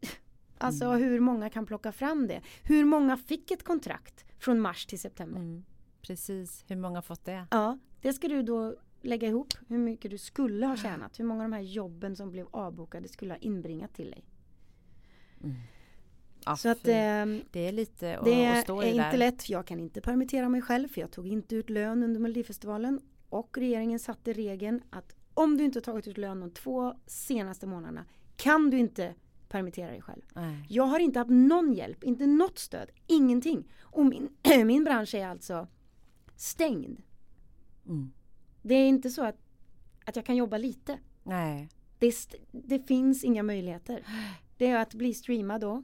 [0.58, 1.02] Alltså Mm.
[1.02, 2.40] hur många kan plocka fram det?
[2.62, 5.38] Hur många fick ett kontrakt från mars till september?
[5.40, 5.64] Mm.
[6.02, 7.46] Precis, hur många fått det?
[7.50, 11.20] Ja, det ska du då lägga ihop hur mycket du skulle ha tjänat.
[11.20, 14.24] Hur många av de här jobben som blev avbokade skulle ha inbringat till dig.
[16.48, 16.92] Ja, Så att eh,
[17.50, 19.16] det är lite att, det att stå är inte där.
[19.16, 19.48] lätt.
[19.48, 23.00] Jag kan inte permittera mig själv för jag tog inte ut lön under Melodifestivalen.
[23.28, 27.66] Och regeringen satte regeln att om du inte har tagit ut lön de två senaste
[27.66, 28.04] månaderna
[28.36, 29.14] kan du inte
[29.48, 30.22] permittera dig själv.
[30.34, 30.66] Nej.
[30.68, 33.72] Jag har inte haft någon hjälp, inte något stöd, ingenting.
[33.80, 34.28] Och min,
[34.66, 35.68] min bransch är alltså
[36.36, 37.02] stängd.
[37.86, 38.12] Mm.
[38.62, 39.36] Det är inte så att,
[40.04, 40.98] att jag kan jobba lite.
[41.22, 41.68] Nej.
[41.98, 42.14] Det,
[42.50, 44.02] det finns inga möjligheter.
[44.58, 45.82] Det är att bli streamad då.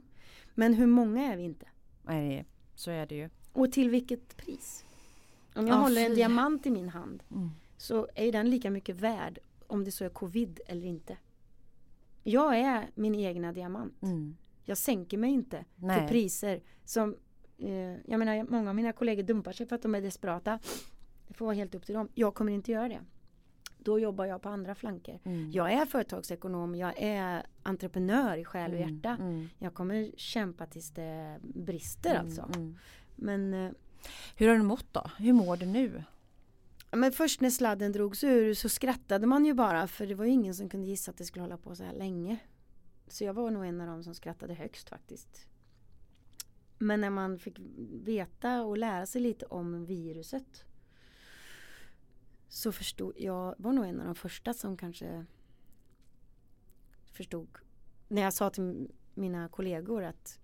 [0.55, 1.65] Men hur många är vi inte?
[2.03, 2.45] Nej,
[2.75, 3.29] så är det ju.
[3.53, 4.85] Och till vilket pris?
[5.55, 6.15] Om jag Ja, håller en fy.
[6.15, 7.49] diamant i min hand Mm.
[7.77, 11.17] så är den lika mycket värd om det så är covid eller inte.
[12.23, 14.03] Jag är min egna diamant.
[14.03, 14.35] Mm.
[14.63, 15.99] Jag sänker mig inte Nej.
[15.99, 17.15] för priser som
[17.57, 17.69] eh,
[18.05, 20.59] jag menar många av mina kollegor dumpar sig för att de är desperata.
[21.27, 22.09] Det får vara helt upp till dem.
[22.13, 22.99] Jag kommer inte göra det.
[23.85, 25.19] Då jobbar jag på andra flanker.
[25.23, 25.51] Mm.
[25.51, 28.95] Jag är företagsekonom, jag är entreprenör i själ och Mm.
[28.95, 29.09] hjärta.
[29.09, 29.49] Mm.
[29.59, 32.25] Jag kommer kämpa tills det brister Mm.
[32.25, 32.41] alltså.
[32.55, 32.75] Mm.
[33.15, 33.71] Men, eh,
[34.35, 35.03] Hur har du mått då?
[35.17, 36.03] Hur mår du nu?
[36.91, 40.31] men först när sladden drogs ur så skrattade man ju bara för det var ju
[40.31, 42.37] ingen som kunde gissa att det skulle hålla på så här länge.
[43.07, 45.47] Så jag var nog en av dem som skrattade högst faktiskt.
[46.77, 47.59] Men när man fick
[48.03, 50.63] veta och lära sig lite om viruset
[52.55, 55.25] så förstod jag, var nog en av de första som kanske
[57.11, 57.47] förstod
[58.07, 60.39] när jag sa till mina kollegor att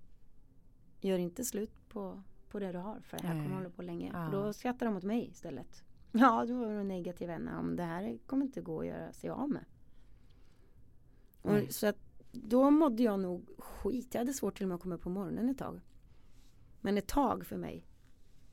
[1.01, 3.43] gör inte slut på, på det du har för det här Nej.
[3.43, 4.12] kommer hålla på länge.
[4.14, 4.30] Ja.
[4.32, 5.84] Då skrattar de åt mig istället.
[6.12, 9.30] Ja, du var en negativ vän om det här kommer inte gå att göra sig
[9.30, 9.66] av med.
[11.41, 11.97] Och, så att
[12.32, 14.14] då mådde jag nog skit.
[14.14, 15.82] Jag hade svårt till och med att komma upp på morgonen ett tag.
[16.82, 17.88] Men ett tag för mig.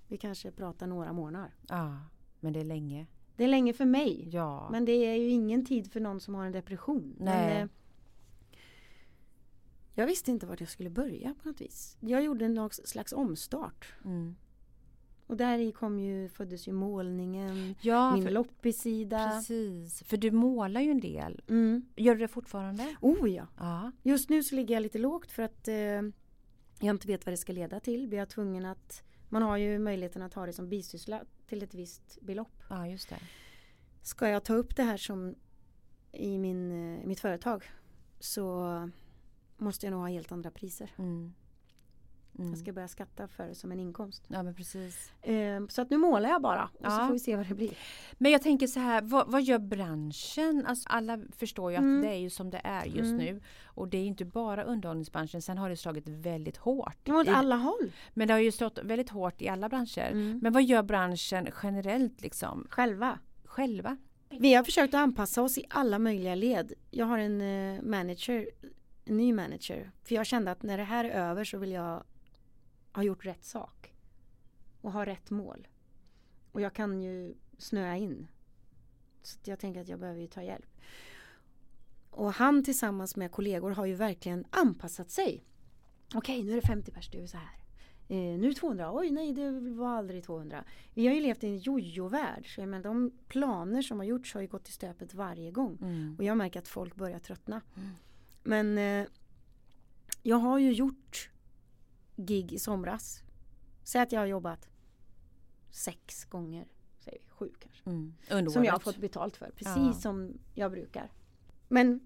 [0.08, 1.54] Vi kanske pratar några månader.
[1.68, 1.98] Ja,
[2.40, 3.06] men det är länge.
[3.38, 4.28] Det är länge för mig.
[4.32, 4.68] Ja.
[4.70, 7.16] Men det är ju ingen tid för någon som har en depression.
[7.18, 7.54] Nej.
[7.54, 7.68] Men, eh,
[9.94, 11.96] jag visste inte vart jag skulle börja på något vis.
[12.00, 13.94] Jag gjorde någon slags omstart.
[14.04, 14.36] Mm.
[15.26, 19.30] Och där kom ju, föddes ju målningen, Ja, min för, loppisida.
[19.30, 20.02] precis.
[20.02, 21.42] För du målar ju en del.
[21.48, 21.82] Mm.
[21.96, 22.96] Gör du det fortfarande?
[23.00, 23.46] Oh ja!
[23.58, 23.92] Ja.
[24.02, 27.36] Just nu så ligger jag lite lågt för att eh, jag inte vet vad det
[27.36, 28.06] ska leda till.
[28.08, 31.74] Vi är tvungen att man har ju möjligheten att ha det som bisyssla till ett
[31.74, 32.62] visst belopp.
[32.68, 33.18] Ja, just det.
[34.02, 35.34] Ska jag ta upp det här som
[36.12, 37.70] i min, eh, mitt företag
[38.20, 38.90] så
[39.56, 40.90] måste jag nog ha helt andra priser.
[40.98, 41.34] Mm.
[42.38, 42.50] Mm.
[42.50, 44.24] Jag ska börja skatta för det som en inkomst.
[44.28, 45.12] Ja, men precis.
[45.22, 47.06] Eh, så att nu målar jag bara och så Ja.
[47.06, 47.70] får vi se vad det blir.
[48.18, 50.66] Men jag tänker så här, vad, vad gör branschen?
[50.66, 52.02] Alltså, alla förstår ju att Mm.
[52.02, 53.16] det är ju som det är just Mm.
[53.16, 53.40] nu.
[53.64, 55.42] Och det är inte bara underhållningsbranschen.
[55.42, 57.08] Sen har det slagit väldigt hårt.
[57.08, 57.92] Åt I- alla håll.
[58.14, 60.10] Men det har ju slått väldigt hårt i alla branscher.
[60.10, 60.38] Mm.
[60.42, 62.66] Men vad gör branschen generellt liksom?
[62.70, 63.18] Själva.
[63.44, 63.96] Själva?
[64.30, 66.72] Vi har försökt att anpassa oss i alla möjliga led.
[66.90, 68.48] Jag har en eh, manager,
[69.04, 69.90] en ny manager.
[70.04, 72.02] För jag kände att när det här är över så vill jag
[72.92, 73.94] ha gjort rätt sak.
[74.80, 75.68] Och ha rätt mål.
[76.52, 78.28] Och jag kan ju snöa in.
[79.22, 80.66] Så jag tänker att jag behöver ju ta hjälp.
[82.10, 85.44] Och han tillsammans med kollegor har ju verkligen anpassat sig.
[86.14, 87.58] Okej, nu är det 50 pers, det är så här.
[88.08, 90.64] Eh, nu är det 200, oj nej det var aldrig 200.
[90.94, 92.54] Vi har ju levt i en jojo-värld.
[92.54, 95.78] Så menar, de planer som har gjorts har ju gått i stöpet varje gång.
[95.82, 96.14] Mm.
[96.18, 97.60] Och jag märker att folk börjar tröttna.
[97.76, 97.88] Mm.
[98.42, 99.08] Men eh,
[100.22, 101.30] jag har ju gjort
[102.18, 103.22] gig i somras.
[103.84, 104.68] Säg att jag har jobbat
[105.70, 107.90] sex gånger, säger vi, sju kanske.
[107.90, 108.50] Mm.
[108.50, 109.92] Som jag har fått betalt för, precis Ja.
[109.92, 111.12] som jag brukar.
[111.68, 112.00] Men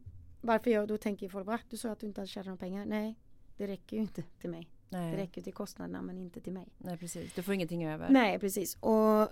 [0.45, 1.59] Varför jag, då tänker folk, va?
[1.71, 2.87] Du sa att du inte hade tjänat några pengar.
[2.87, 3.19] Nej,
[3.57, 4.69] det räcker ju inte till mig.
[4.89, 5.11] Nej.
[5.13, 6.69] Det räcker till kostnaderna men inte till mig.
[6.79, 8.09] Nej precis, du får ingenting över.
[8.11, 8.77] Nej, precis.
[8.81, 9.23] Och,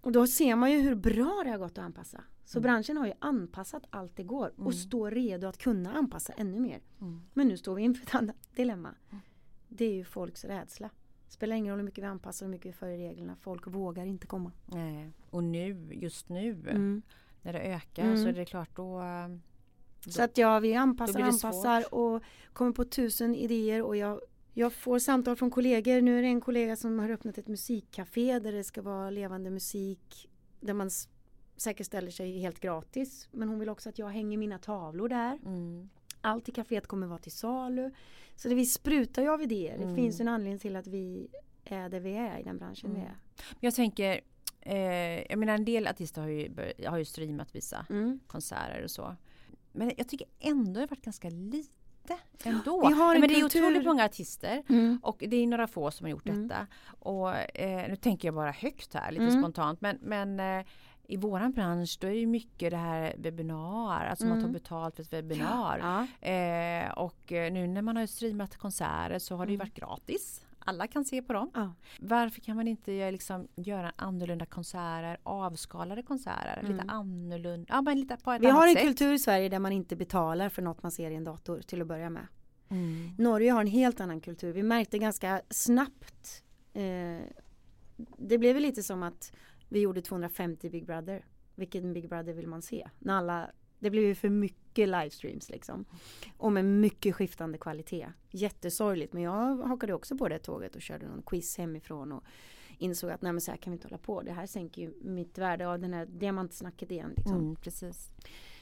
[0.00, 2.24] och då ser man ju hur bra det har gått att anpassa.
[2.44, 2.62] Så Mm.
[2.62, 4.66] branschen har ju anpassat allt det går Mm.
[4.66, 6.80] och står redo att kunna anpassa ännu mer.
[7.00, 7.20] Mm.
[7.34, 8.94] Men nu står vi inför ett annat dilemma.
[9.76, 10.90] Det är ju folks rädsla.
[11.28, 13.36] Spelar ingen roll hur mycket vi anpassar och hur mycket vi följer reglerna.
[13.40, 14.52] Folk vågar inte komma.
[14.66, 15.10] Nej.
[15.30, 17.02] Och nu, just nu, Mm.
[17.42, 18.22] när det ökar Mm.
[18.22, 19.00] så är det klart då...
[19.00, 19.28] eh,
[20.10, 22.22] Så att ja, vi anpassar Då det anpassar och
[22.52, 24.20] kommer på tusen idéer och jag,
[24.52, 26.00] jag får samtal från kollegor.
[26.00, 29.50] Nu är det en kollega som har öppnat ett musikcafé där det ska vara levande
[29.50, 30.90] musik där man
[31.56, 33.28] säkerställer sig helt gratis.
[33.32, 35.38] Men hon vill också att jag hänger mina tavlor där.
[35.46, 35.88] Mm.
[36.24, 37.90] Allt i kaféet kommer vara till salu.
[38.36, 39.74] Så det vi sprutar ju av idéer.
[39.76, 39.88] Mm.
[39.88, 41.28] Det finns en anledning till att vi
[41.64, 43.08] är där vi är i den branschen vi Mm.
[43.10, 43.16] är.
[43.60, 44.20] Jag tänker,
[44.60, 44.76] eh,
[45.30, 46.50] jag menar en del artister har ju,
[46.86, 48.20] har ju streamat vissa Mm.
[48.26, 49.16] konserter och så.
[49.72, 52.88] Men jag tycker ändå det har varit ganska lite ändå.
[52.88, 54.98] Vi har en men det är otroligt många artister Mm.
[55.02, 56.48] och det är några få som har gjort Mm.
[56.48, 56.66] detta.
[56.86, 59.42] Och eh, nu tänker jag bara högt här, lite Mm.
[59.42, 59.80] spontant.
[59.80, 60.66] Men, men eh,
[61.08, 64.52] i våran bransch då är ju mycket det här webbinar, alltså man tar Mm.
[64.52, 65.78] betalt för ett webbinar.
[66.22, 66.28] Ja.
[66.28, 69.66] Eh, och eh, nu när man har streamat konserter så har det ju Mm.
[69.66, 70.40] varit gratis.
[70.66, 71.50] Alla kan se på dem.
[71.54, 71.72] Ja.
[72.00, 76.90] Varför kan man inte göra, liksom, göra annorlunda konserter, avskalade konserter, lite Mm.
[76.90, 78.82] annorlunda, ja men lite på ett Vi annat har en sätt.
[78.82, 81.80] kultur i Sverige där man inte betalar för något man ser i en dator till
[81.82, 82.26] att börja med.
[82.68, 83.10] Mm.
[83.18, 84.52] Norge har en helt annan kultur.
[84.52, 86.42] Vi märkte ganska snabbt.
[86.74, 87.26] Eh,
[88.18, 89.32] det blev väl lite som att
[89.74, 91.24] vi gjorde 250 Big Brother.
[91.54, 92.88] Vilken Big Brother vill man se?
[92.98, 95.84] När alla, det blev ju för mycket livestreams liksom.
[96.36, 98.06] Och med mycket skiftande kvalitet.
[98.30, 102.24] Jättesorgligt men jag hakade också på det tåget och körde någon quiz hemifrån och
[102.78, 104.22] insåg att nej men så här kan vi inte hålla på.
[104.22, 107.12] Det här sänker ju mitt värde av den här diamantsnacket igen.
[107.16, 107.36] Liksom.
[107.36, 108.10] Mm, precis.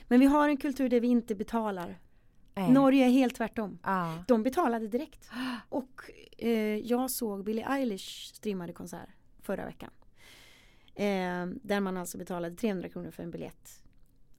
[0.09, 1.99] Men vi har en kultur där vi inte betalar.
[2.55, 2.73] Nej.
[2.73, 3.79] Norge är helt tvärtom.
[3.83, 4.25] Ja.
[4.29, 5.31] De betalade direkt.
[5.69, 9.09] Och eh, jag såg Billie Eilish streamade konsert
[9.41, 9.91] förra veckan.
[10.95, 13.83] Eh, där man alltså betalade 300 kronor för en biljett.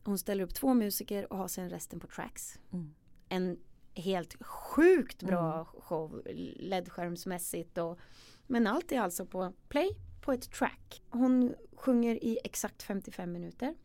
[0.04, 2.60] Hon ställer upp två musiker och har sen resten på tracks.
[2.72, 2.94] Mm.
[3.30, 3.60] En
[3.96, 5.66] helt sjukt bra Mm.
[5.66, 6.22] show
[6.56, 7.78] ledskärmsmässigt.
[7.78, 8.00] Och,
[8.48, 9.90] men allt är alltså på play
[10.22, 11.02] på ett track.
[11.10, 13.76] Hon sjunger i exakt 55 minuter.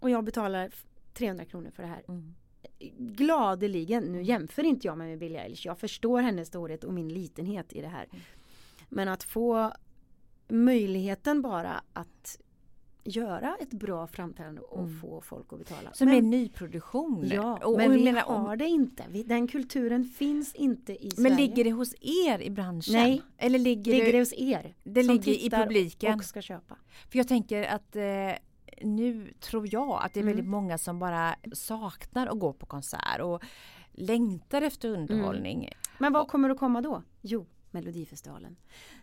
[0.00, 0.84] Och jag betalar f-
[1.14, 2.34] 300 kronor för det här Mm.
[2.98, 7.08] gladeligen, nu jämför inte jag mig med Billie Eilish, jag förstår hennes storhet och min
[7.08, 8.08] litenhet i det här.
[8.88, 9.72] Men att få
[10.48, 12.38] möjligheten bara att
[13.04, 15.00] göra ett bra framträdande och Mm.
[15.00, 15.92] få folk att betala.
[15.92, 17.28] Som men, är nyproduktion.
[17.32, 19.04] Ja, Och- men och vi menar, har det inte.
[19.10, 21.28] Vi, den kulturen finns inte i Sverige.
[21.28, 22.94] Men ligger det hos er i branschen?
[22.94, 23.22] Nej.
[23.38, 24.74] Eller ligger, ligger det, det hos er?
[24.84, 26.14] det ligger i publiken?
[26.14, 26.76] Och ska köpa.
[27.10, 28.02] För jag tänker att eh,
[28.82, 30.34] nu tror jag att det är Mm.
[30.36, 33.42] väldigt många som bara saknar att gå på konsert och
[33.92, 35.68] längtar efter underhållning.
[35.98, 37.02] Men vad kommer att komma då?
[37.20, 38.56] Jo, Melodifestivalen.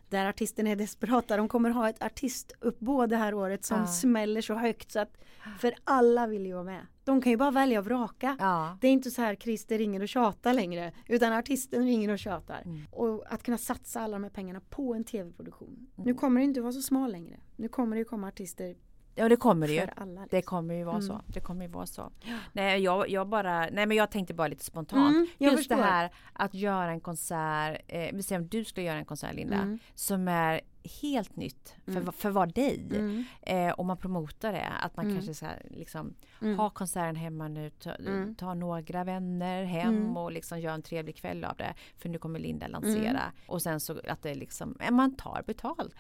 [0.10, 1.38] Där artisterna är desperata.
[1.38, 3.88] De kommer ha ett artistuppbåd det här året som Ja.
[3.88, 5.18] smäller så högt så att
[5.60, 6.86] för alla vill ju vara med.
[7.04, 8.38] De kan ju bara välja och vraka.
[8.40, 8.78] Ja.
[8.82, 12.62] Det är inte så här Christer ringer och tjatar längre utan artisten ringer och tjatar.
[12.66, 12.82] Mm.
[12.92, 15.70] Och att kunna satsa alla de här pengarna på en tv-produktion.
[15.70, 16.08] Mm.
[16.08, 17.38] Nu kommer det inte vara så smal längre.
[17.56, 18.76] Nu kommer det ju komma artister
[19.20, 19.82] ja, det kommer det ju.
[19.96, 20.22] alla.
[20.22, 20.42] Det liksom.
[20.58, 21.08] kommer ju vara Mm.
[21.08, 21.22] så.
[21.28, 22.12] Det kommer ju vara så.
[22.54, 25.16] Nej, jag, jag bara, nej men jag tänkte bara lite spontant.
[25.16, 25.76] Mm, Just det förstår.
[25.76, 29.56] här att göra en konsert, eh, vi säger om du skulle göra en konsert Linda,
[29.56, 29.80] Mm.
[29.96, 30.62] som är
[31.02, 32.12] helt nytt för, Mm.
[32.14, 32.88] för var dig.
[32.96, 33.24] Mm.
[33.42, 35.18] Eh, och man promotar det, att man Mm.
[35.18, 36.58] kanske ska liksom Mm.
[36.60, 37.92] ha konserten hemma nu, ta,
[38.38, 41.74] ta några vänner hem och liksom göra en trevlig kväll av det.
[41.98, 43.22] För nu kommer Linda lansera.
[43.48, 45.96] Och sen så att det liksom, eh, man tar betalt.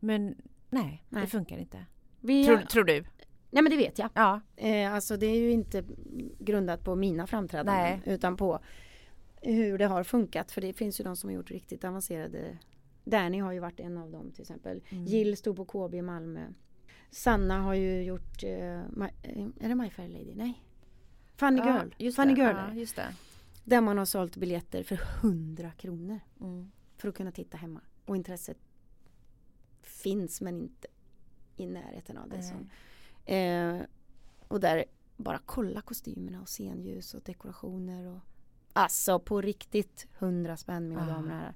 [0.00, 0.34] Men
[0.70, 1.26] nej, det Nej.
[1.26, 1.84] funkar inte.
[2.26, 3.04] Vi, Tror, tror du?
[3.50, 4.10] Nej men det vet jag.
[4.14, 4.40] Ja.
[4.56, 5.84] Eh, alltså det är ju inte
[6.38, 8.14] grundat på mina framträdanden Nej.
[8.14, 8.60] utan på
[9.42, 10.52] hur det har funkat.
[10.52, 12.58] För det finns ju de som har gjort riktigt avancerade.
[13.04, 14.82] Danny har ju varit en av dem till exempel.
[14.88, 15.04] Mm.
[15.04, 16.46] Jill stod på KB i Malmö.
[17.10, 20.34] Sanna har ju gjort, eh, eh, är det My Fair Lady?
[20.34, 20.62] Nej.
[21.36, 21.94] Funny Ja, Girl.
[21.98, 22.40] just Funny det.
[22.40, 22.56] Girl.
[22.56, 23.14] Ja, just det.
[23.64, 26.20] Där man har sålt biljetter för 100 kronor.
[26.40, 26.70] Mm.
[26.96, 27.80] För att kunna titta hemma.
[28.04, 28.58] Och intresset
[29.82, 30.88] finns men inte
[31.56, 32.36] i närheten av det.
[32.36, 32.48] Nej.
[32.48, 32.70] Som,
[33.34, 33.86] eh,
[34.48, 34.84] och där
[35.16, 38.06] bara kolla kostymerna och scenljus och dekorationer.
[38.06, 38.20] Och,
[38.72, 41.54] alltså på riktigt 100 spänn mina Ah, damer och herrar.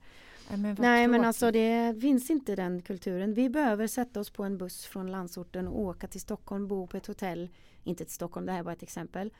[0.51, 3.35] Nej men, Nej men alltså det finns inte den kulturen.
[3.35, 6.97] Vi behöver sätta oss på en buss från landsorten och åka till Stockholm, bo på
[6.97, 7.49] ett hotell.
[7.85, 9.33] Inte till Stockholm, det här är bara ett exempel.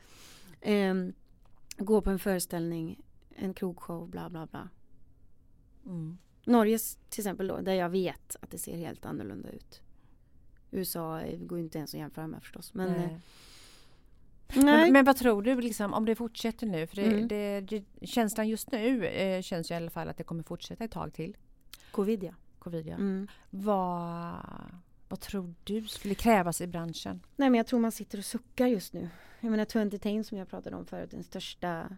[0.61, 1.13] Ehm,
[1.77, 3.01] gå på en föreställning,
[3.35, 4.69] en krogshow, bla bla bla.
[5.85, 6.17] Mm.
[6.45, 9.81] Norges till exempel då, där jag vet att det ser helt annorlunda ut.
[10.71, 12.73] USA eh, går ju inte ens att jämföra med förstås.
[12.73, 13.19] Men, eh, Nej.
[14.53, 16.87] Men, men, vad tror du liksom, om det fortsätter nu?
[16.87, 17.27] För det, Mm.
[17.27, 20.83] det, det, känslan just nu eh, känns ju i alla fall att det kommer fortsätta
[20.83, 21.37] ett tag till.
[21.91, 22.33] Covid ja.
[22.59, 22.95] Covid ja.
[22.95, 23.27] Mm.
[23.49, 24.35] Vad,
[25.09, 27.21] vad tror du skulle krävas i branschen?
[27.35, 29.09] Nej men jag tror man sitter och suckar just nu.
[29.39, 29.65] Jag menar
[29.99, 31.97] 20 som jag pratade om förut, den största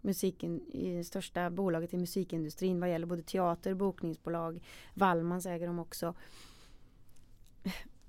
[0.00, 0.60] musiken,
[1.04, 4.62] största bolaget i musikindustrin vad gäller både teater, bokningsbolag,
[4.94, 6.14] Wallmans äger de också.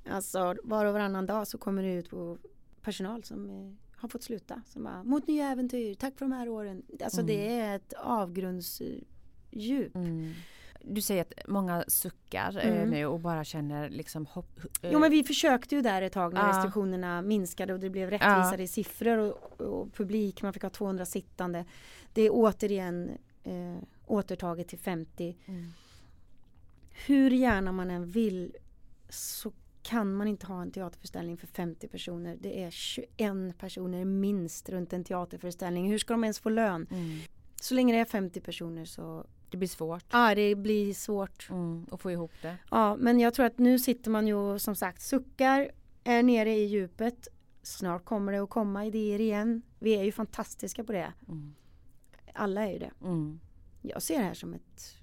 [0.10, 2.38] Alltså var och varannan dag så kommer det ut på
[2.82, 4.62] personal som eh, har fått sluta.
[4.68, 6.84] Som bara, mot nya äventyr, tack för de här åren.
[7.04, 7.28] Alltså Mm.
[7.28, 9.94] det är ett avgrundsdjup.
[10.84, 12.90] Du säger att många suckar eh, Mm.
[12.90, 14.60] nu och bara känner liksom hopp.
[14.82, 16.50] eh, Jo men vi försökte ju där ett tag när Ja.
[16.50, 21.66] restriktionerna minskade och det blev rättvisare siffror och, och publik, man fick ha 200 sittande.
[22.14, 23.12] Det är återigen
[23.44, 25.38] eh, återtaget till 50.
[25.46, 25.66] Mm.
[27.06, 28.56] Hur gärna man än vill
[29.10, 29.52] så
[29.84, 32.38] kan man inte ha en teaterföreställning för 50 personer.
[32.42, 35.90] Det är 21 personer minst runt en teaterföreställning.
[35.92, 36.88] Hur ska de ens få lön?
[36.92, 37.20] Mm.
[37.62, 41.50] Så länge det är 50 personer så Det blir svårt ja, det blir svårt.
[41.50, 42.58] mm, att få ihop det.
[42.72, 45.72] Ja, men jag tror att nu sitter man ju och som sagt suckar,
[46.04, 47.28] är nere i djupet.
[47.64, 49.62] Snart kommer det att komma idéer igen.
[49.80, 51.14] Vi är ju fantastiska på det.
[51.28, 51.56] Mm.
[52.34, 52.92] Alla är ju det.
[53.02, 53.40] Mm.
[53.82, 54.96] Jag ser det här som ett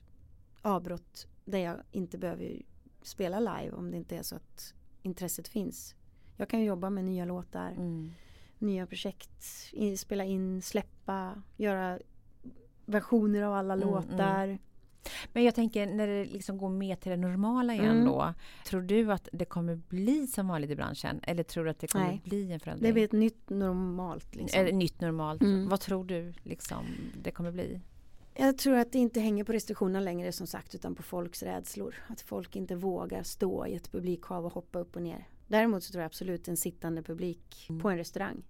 [0.62, 2.62] avbrott där jag inte behöver
[3.02, 5.94] spela live om det inte är så att intresset finns.
[6.36, 8.10] Jag kan ju jobba med nya låtar, Mm.
[8.58, 11.98] nya projekt, i- spela in, släppa, göra
[12.86, 14.58] versioner av alla Mm, låtar.
[15.32, 18.04] Men jag tänker när det liksom går mer till det normala igen Mm.
[18.06, 18.34] då.
[18.66, 21.20] Tror du att det kommer bli som vanligt i branschen?
[21.22, 22.20] Eller tror du att det kommer Nej.
[22.24, 22.86] bli en förändring?
[22.88, 24.34] Det blir ett nytt normalt.
[24.34, 24.60] Liksom.
[24.60, 25.42] Eller nytt normalt.
[25.42, 25.68] Mm.
[25.68, 26.84] Vad tror du liksom
[27.22, 27.80] det kommer bli?
[28.40, 31.94] Jag tror att det inte hänger på restriktionerna längre som sagt utan på folks rädslor.
[32.08, 35.28] Att folk inte vågar stå i ett publikhav och hoppa upp och ner.
[35.46, 37.82] Däremot så tror jag absolut en sittande publik Mm.
[37.82, 38.42] på en restaurang.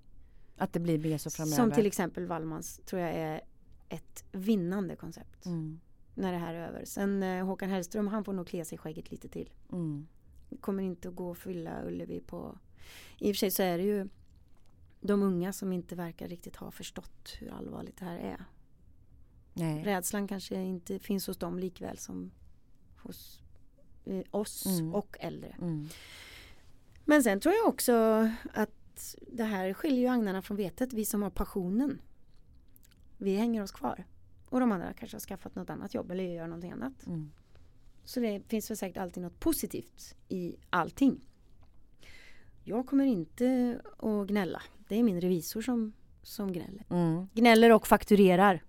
[0.57, 1.57] Att det blir mer så framöver?
[1.57, 3.41] Som till exempel Wallmans tror jag är
[3.89, 5.47] ett vinnande koncept.
[5.47, 5.81] Mm.
[6.15, 6.85] När det här är över.
[6.85, 9.51] Sen eh, Håkan Hellström han får nog klia sig i skägget lite till.
[9.73, 10.07] Mm.
[10.61, 12.59] Kommer inte att gå att fylla Ullevi på.
[13.19, 14.09] I och för sig så är det ju
[15.01, 18.45] de unga som inte verkar riktigt ha förstått hur allvarligt det här är.
[19.55, 19.85] Nej.
[19.85, 22.31] Rädslan kanske inte finns hos dem likväl som
[22.97, 23.43] hos
[24.05, 24.95] eh, oss Mm.
[24.95, 25.57] och äldre.
[25.61, 25.89] Mm.
[27.05, 27.93] Men sen tror jag också
[28.55, 30.93] att det här skiljer ju agnarna från vetet.
[30.93, 32.01] Vi som har passionen.
[33.17, 34.05] Vi hänger oss kvar.
[34.49, 37.07] Och de andra kanske har skaffat något annat jobb eller gör någonting annat.
[37.07, 37.31] Mm.
[38.05, 41.21] Så det finns väl säkert alltid något positivt i allting.
[42.65, 44.63] Jag kommer inte att gnälla.
[44.89, 45.93] Det är min revisor som,
[46.23, 46.85] som gnäller.
[46.91, 47.29] Mm.
[47.35, 48.63] Gnäller och fakturerar.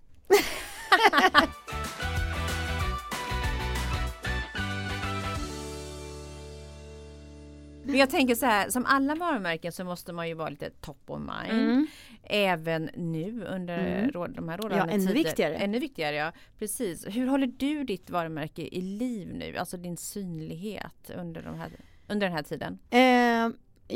[7.84, 11.10] Men jag tänker så här, som alla varumärken så måste man ju vara lite top
[11.10, 11.86] of mind.
[12.22, 14.32] Även nu under Mm.
[14.34, 15.14] de här Ja, rådande ännu tider.
[15.14, 15.54] viktigare.
[15.56, 16.32] Ännu viktigare, ja.
[16.58, 17.06] Precis.
[17.08, 19.56] Hur håller du ditt varumärke i liv nu?
[19.56, 21.70] Alltså din synlighet under, de här,
[22.08, 22.78] under den här tiden?
[22.90, 23.48] Eh,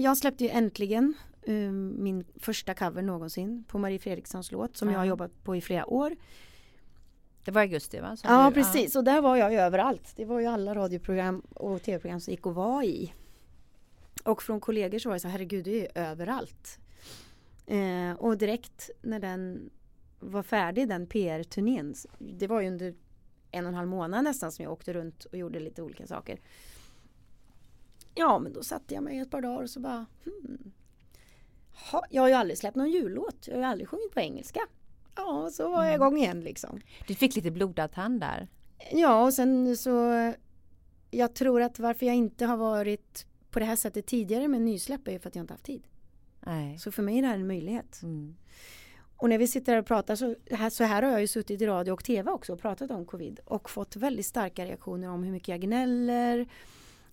[0.03, 1.55] jag släppte ju äntligen eh,
[1.99, 5.09] min första cover någonsin på Marie Fredrikssons låt som jag har Ja.
[5.09, 6.17] jobbat på i flera år.
[7.45, 8.17] Det var augusti va?
[8.17, 10.13] Som Ja du- precis och där var jag överallt.
[10.17, 13.13] Det var ju alla radioprogram och tv-program som gick att vara i.
[14.25, 16.79] Och från kollegor så var det så herregud du är ju överallt.
[17.67, 19.71] Eh, och direkt när den
[20.21, 21.95] var färdig den PR-turnén.
[22.19, 22.95] Det var ju under
[23.51, 26.41] en och en halv månad nästan som jag åkte runt och gjorde lite olika saker.
[28.15, 30.73] Ja men då satte jag mig ett par dagar och så bara hmm.
[31.91, 33.47] ha, Jag har ju aldrig släppt någon jullåt.
[33.47, 34.61] Jag har ju aldrig sjungit på engelska.
[35.17, 36.81] Ja, så var jag igång igen liksom.
[37.07, 38.49] Du fick lite blodad tand där.
[38.93, 40.33] Ja, och sen så
[41.11, 45.09] jag tror att varför jag inte har varit på det här sättet tidigare med nysläpp
[45.09, 45.87] är ju för att jag inte haft tid.
[46.41, 46.79] Nej.
[46.79, 48.03] Så för mig är det här en möjlighet.
[48.03, 48.37] Mm.
[49.17, 51.63] Och när vi sitter här och pratar så här, så här har jag ju suttit
[51.63, 55.23] i radio och tv också och pratat om covid och fått väldigt starka reaktioner om
[55.23, 56.49] hur mycket jag gnäller.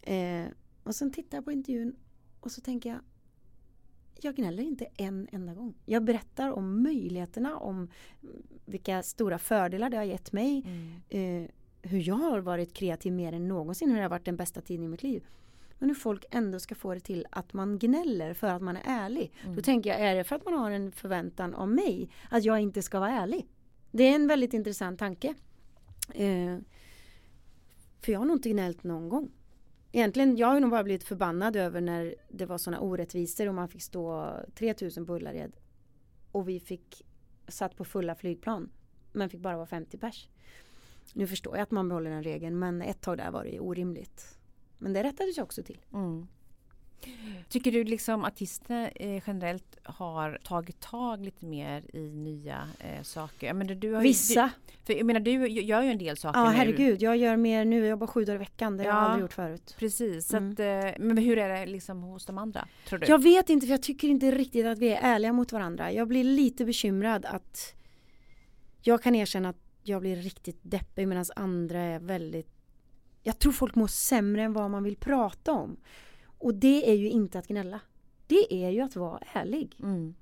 [0.02, 0.46] Eh,
[0.84, 1.96] och sen tittar jag på intervjun
[2.40, 3.00] och så tänker jag
[4.24, 5.74] jag gnäller inte en enda gång.
[5.86, 7.90] Jag berättar om möjligheterna, om
[8.66, 10.64] vilka stora fördelar det har gett mig.
[10.66, 11.44] Mm.
[11.44, 11.50] eh,
[11.82, 14.86] hur jag har varit kreativ mer än någonsin, hur det har varit den bästa tiden
[14.86, 15.24] i mitt liv.
[15.80, 18.84] Men hur folk ändå ska få det till att man gnäller för att man är
[18.86, 19.34] ärlig.
[19.44, 19.56] Mm.
[19.56, 22.60] Då tänker jag, är det för att man har en förväntan av mig att jag
[22.60, 23.48] inte ska vara ärlig?
[23.92, 25.36] Det är en väldigt intressant tanke.
[26.14, 26.58] Eh,
[28.02, 29.32] för jag har nog inte gnällt någon gång.
[29.92, 33.70] Egentligen, jag har nog bara blivit förbannad över när det var sådana orättvisor och man
[33.70, 35.52] fick stå 3000 på Ullared.
[36.32, 37.06] Och vi fick
[37.48, 38.72] satt på fulla flygplan.
[39.14, 40.30] Men fick bara vara 50 pers.
[41.14, 43.60] Nu förstår jag att man behåller den regeln men ett tag där var det ju
[43.60, 44.40] orimligt.
[44.78, 45.82] Men det rättades också till.
[45.94, 46.28] Mm.
[47.50, 53.48] Tycker du liksom artisterna eh, generellt har tagit tag lite mer i nya eh, saker?
[53.48, 54.52] Jag menar, du har Vissa.
[54.68, 56.58] Du, för jag menar du gör ju en del saker Ja nu.
[56.58, 59.00] herregud, jag gör mer nu, jag jobbar sju dagar i veckan, det har jag Ja.
[59.00, 59.76] aldrig gjort förut.
[59.80, 60.52] Precis, Mm.
[60.52, 62.68] att, eh, men hur är det liksom hos de andra?
[62.88, 63.08] Tror du?
[63.08, 65.92] Jag vet inte för jag tycker inte riktigt att vi är ärliga mot varandra.
[65.92, 67.74] Jag blir lite bekymrad att
[68.82, 72.48] jag kan erkänna att jag blir riktigt deppig medan andra är väldigt
[73.24, 75.78] Jag tror folk mår sämre än vad man vill prata om.
[76.42, 77.80] Och det är ju inte att gnälla.
[78.28, 79.76] Det är ju att vara ärlig.
[79.80, 80.16] Mm.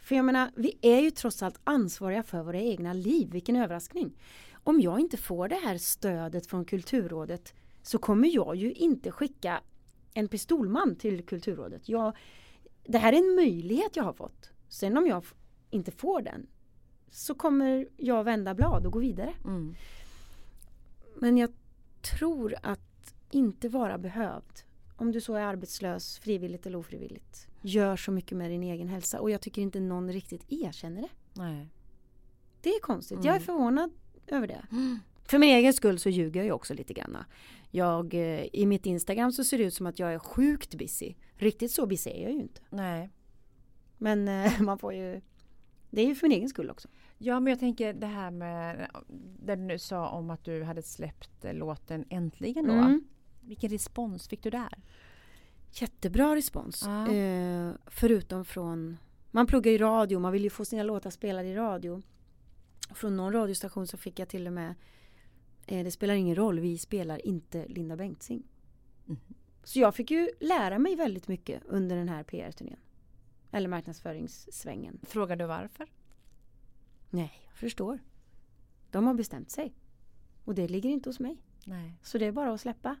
[0.00, 3.30] För jag menar, vi är ju trots allt ansvariga för våra egna liv.
[3.30, 4.18] Vilken överraskning.
[4.52, 9.60] Om jag inte får det här stödet från Kulturrådet så kommer jag ju inte skicka
[10.14, 11.88] en pistolman till Kulturrådet.
[11.88, 12.16] Jag,
[12.84, 14.50] det här är en möjlighet jag har fått.
[14.68, 15.24] Sen om jag
[15.70, 16.46] inte får den
[17.10, 19.34] så kommer jag vända blad och gå vidare.
[19.44, 19.74] Mm.
[21.16, 21.50] Men jag
[22.00, 24.63] tror att inte vara behövd,
[24.96, 29.20] om du så är arbetslös, frivilligt eller ofrivilligt, gör så mycket med din egen hälsa.
[29.20, 31.08] Och jag tycker inte någon riktigt erkänner det.
[31.32, 31.68] Nej.
[32.60, 33.16] Det är konstigt.
[33.16, 33.26] Mm.
[33.26, 33.90] Jag är förvånad
[34.26, 34.66] över det.
[35.24, 37.16] För min egen skull så ljuger jag ju också lite grann.
[37.70, 41.14] Jag, eh, I mitt Instagram så ser det ut som att jag är sjukt busy.
[41.36, 42.60] Riktigt så busy är jag ju inte.
[42.70, 43.10] Nej.
[43.98, 45.20] Men eh, man får ju...
[45.90, 46.88] Det är ju för min egen skull också.
[47.18, 48.90] Ja, men jag tänker det här med
[49.38, 52.72] det du sa om att du hade släppt låten Äntligen då.
[52.72, 53.04] Mm.
[53.46, 54.82] Vilken respons fick du där?
[55.72, 56.82] Jättebra respons.
[56.86, 57.12] Ja.
[57.12, 58.96] Eh, förutom från...
[59.30, 62.02] Man pluggar i radio, man vill ju få sina låtar spelade i radio.
[62.94, 64.74] Från någon radiostation så fick jag till och med
[65.66, 68.42] eh, Det spelar ingen roll, vi spelar inte Linda Bengtzing.
[69.04, 69.18] Mhm.
[69.64, 72.78] Så jag fick ju lära mig väldigt mycket under den här PR-turnén.
[73.50, 74.98] Eller marknadsföringssvängen.
[75.02, 75.88] Frågar du varför?
[77.10, 77.98] Nej, jag förstår.
[78.90, 79.74] De har bestämt sig.
[80.44, 81.36] Och det ligger inte hos mig.
[81.64, 81.98] Nej.
[82.02, 82.96] Så det är bara att släppa.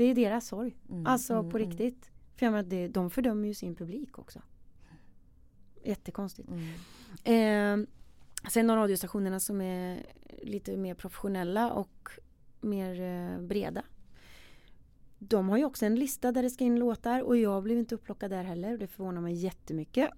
[0.00, 0.76] Det är deras sorg.
[0.90, 1.70] Mm, Alltså mm, på mm.
[1.70, 2.10] riktigt.
[2.36, 4.42] För jag menar, det, de fördömer ju sin publik också.
[5.84, 6.48] Jättekonstigt.
[7.24, 7.80] Mm.
[7.84, 7.86] Eh,
[8.50, 10.06] sen de radiostationerna som är
[10.42, 12.10] lite mer professionella och
[12.60, 13.84] mer eh, breda.
[15.18, 17.94] De har ju också en lista där det ska in låtar och jag blev inte
[17.94, 18.78] upplockad där heller.
[18.78, 20.10] Det förvånar mig jättemycket.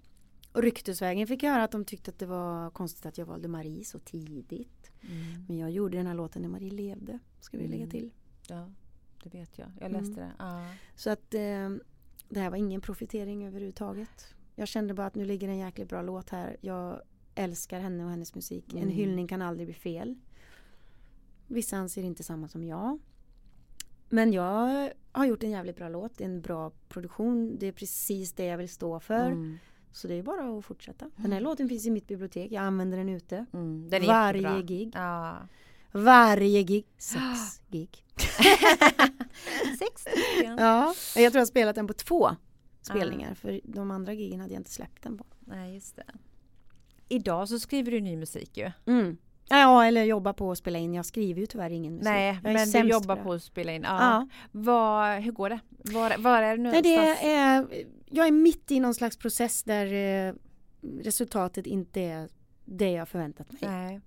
[0.52, 3.48] Och ryktesvägen fick jag höra att de tyckte att det var konstigt att jag valde
[3.48, 4.90] Marie så tidigt.
[5.00, 5.44] Mm.
[5.48, 7.18] Men jag gjorde den här låten när Marie levde.
[7.40, 7.90] Ska vi lägga Mm.
[7.90, 8.10] till.
[8.48, 8.70] Ja,
[9.22, 9.68] det vet jag.
[9.80, 10.00] Jag Mm.
[10.04, 10.32] läste det.
[10.38, 10.66] Ja.
[10.94, 11.70] Så att eh,
[12.28, 14.34] det här var ingen profitering överhuvudtaget.
[14.54, 16.56] Jag kände bara att nu ligger en jäkligt bra låt här.
[16.60, 17.00] Jag
[17.34, 18.72] älskar henne och hennes musik.
[18.72, 18.88] En Mm.
[18.94, 20.14] hyllning kan aldrig bli fel.
[21.46, 22.98] Vissa anser inte samma som jag.
[24.08, 26.20] Men jag har gjort en jävligt bra låt.
[26.20, 27.56] En bra produktion.
[27.58, 29.26] Det är precis det jag vill stå för.
[29.26, 29.58] Mm.
[29.92, 31.10] Så det är bara att fortsätta.
[31.16, 32.52] Den här låten finns i mitt bibliotek.
[32.52, 33.46] Jag använder den ute.
[33.52, 33.88] Mm.
[33.90, 34.62] Den är Varje jättebra.
[34.62, 34.90] gig.
[34.94, 35.36] Ja.
[35.92, 36.86] Varje gig.
[36.98, 38.04] Sex gig.
[39.78, 40.58] Sex stycken.
[40.58, 42.36] Ja, jag tror jag har spelat den på två
[42.82, 43.34] spelningar.
[43.34, 45.24] För de andra gigen hade jag inte släppt den på.
[45.40, 46.04] Nej, just det.
[47.08, 48.70] Idag så skriver du ny musik ju.
[48.86, 49.16] Mm.
[49.48, 50.94] Ja, eller jobba på att spela in.
[50.94, 52.04] Jag skriver ju tyvärr ingen musik.
[52.04, 53.82] Nej, men du jobbar på att spela in.
[53.82, 53.98] Ja.
[54.00, 54.28] Ja.
[54.52, 55.60] Vad, hur går det?
[55.68, 57.22] Var, var är du nu Nej, det någonstans?
[57.22, 60.34] är, jag är mitt i någon slags process där eh,
[61.02, 62.28] resultatet inte är
[62.64, 63.60] det jag förväntat mig.
[63.62, 64.00] Nej.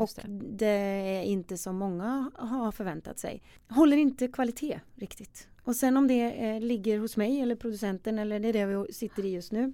[0.00, 0.56] Och det.
[0.56, 3.42] det är inte som många har förväntat sig.
[3.68, 5.48] Håller inte kvalitet riktigt.
[5.62, 8.92] Och sen om det eh, ligger hos mig eller producenten eller det är det vi
[8.92, 9.72] sitter i just nu.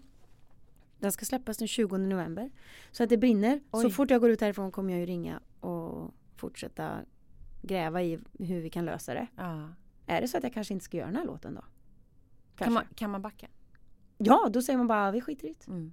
[0.98, 2.50] Den ska släppas den 20 november.
[2.90, 3.60] Så att det brinner.
[3.70, 3.90] Så Oj.
[3.90, 6.98] fort jag går ut härifrån kommer jag ju ringa och fortsätta
[7.62, 9.26] gräva i hur vi kan lösa det.
[9.36, 9.68] Ja.
[10.06, 11.60] Är det så att jag kanske inte ska göra den här låten då?
[11.60, 12.64] Kanske.
[12.64, 13.48] Kan, man, kan man backa?
[14.18, 15.66] Ja, då säger man bara vi skiter i det.
[15.66, 15.92] Mm.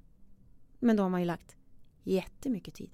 [0.80, 1.56] Men då har man ju lagt
[2.04, 2.92] jättemycket tid.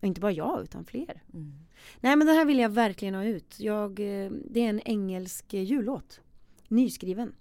[0.00, 1.22] Och inte bara jag utan fler.
[1.34, 1.52] Mm.
[2.00, 3.60] Nej men den här vill jag verkligen ha ut.
[3.60, 6.20] Jag, eh, det är en engelsk eh, jullåt.
[6.68, 7.34] Nyskriven.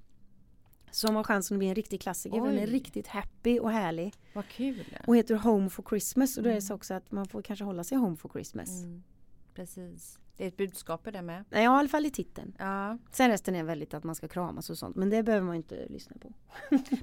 [0.91, 2.41] Som har chansen att bli en riktig klassiker.
[2.41, 4.13] Den är riktigt happy och härlig.
[4.33, 4.83] Vad kul.
[5.07, 6.37] Och heter Home for Christmas.
[6.37, 6.75] Och då är det så Mm.
[6.75, 8.69] också att man får kanske hålla sig home for Christmas.
[8.83, 9.03] Mm.
[9.53, 10.19] Precis.
[10.37, 11.43] Det är ett budskap i det med.
[11.49, 12.55] Ja, i alla fall i titeln.
[12.59, 12.97] Ja.
[13.11, 14.95] Sen resten är väldigt att man ska kramas och sånt.
[14.95, 16.33] Men det behöver man inte lyssna på.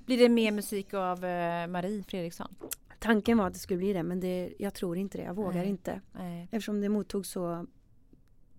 [0.06, 2.54] Blir det mer musik av eh, Marie Fredriksson?
[3.02, 4.02] Tanken var att det skulle bli det.
[4.02, 5.24] Men det, jag tror inte det.
[5.24, 5.68] Jag vågar Nej.
[5.68, 6.00] inte.
[6.12, 6.48] Nej.
[6.52, 7.66] Eftersom det mottogs så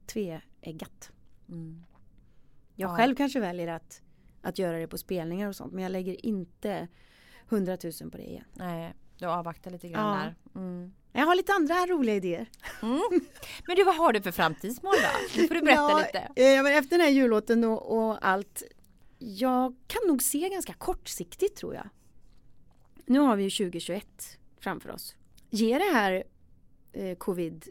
[0.06, 1.12] tveeggat.
[1.50, 1.84] Mm.
[2.76, 2.96] Jag Ja.
[2.98, 4.02] själv kanske väljer att,
[4.42, 5.74] att göra det på spelningar och sånt.
[5.74, 6.88] Men jag lägger inte
[7.50, 8.44] hundratusen på det igen.
[8.54, 8.94] Nej.
[9.18, 10.24] Du avvaktar lite grann Ja.
[10.24, 10.62] där.
[10.62, 10.94] Mm.
[11.12, 12.50] Jag har lite andra roliga idéer.
[12.82, 13.02] Mm.
[13.68, 15.42] Men du, vad har du för framtidsmål då?
[15.42, 16.20] Nu får du berätta ja, lite.
[16.20, 18.64] eh, men efter den här jullåten och, och allt.
[19.20, 21.90] Jag kan nog se ganska kortsiktigt tror jag.
[23.06, 25.16] Nu har vi ju 2021 framför oss.
[25.50, 26.24] Ger det här
[26.92, 27.70] eh, covid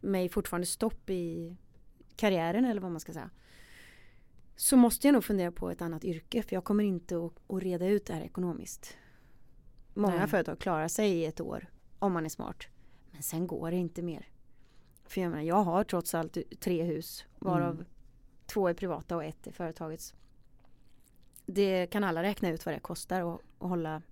[0.00, 1.56] mig fortfarande stopp i
[2.16, 3.30] karriären eller vad man ska säga.
[4.56, 7.62] så måste jag nog fundera på ett annat yrke för jag kommer inte att, att
[7.62, 8.96] reda ut det här ekonomiskt.
[9.94, 10.28] Många Nej.
[10.28, 11.66] företag klarar sig i ett år
[11.98, 12.66] om man är smart.
[13.12, 14.28] Men sen går det inte mer.
[15.04, 17.84] För jag menar, jag har trots allt tre hus varav Mm.
[18.46, 20.14] två är privata och ett är företagets.
[21.46, 24.02] Det kan alla räkna ut vad det kostar att, att hålla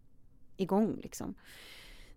[0.57, 1.34] igång liksom.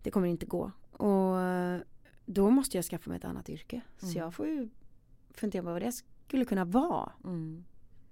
[0.01, 0.71] Det kommer inte gå.
[0.91, 1.79] Och eh,
[2.25, 3.81] då måste jag skaffa mig ett annat yrke.
[4.01, 4.13] Mm.
[4.13, 4.69] Så jag får ju
[5.29, 5.91] fundera på vad det
[6.27, 7.11] skulle kunna vara.
[7.23, 7.63] Mm.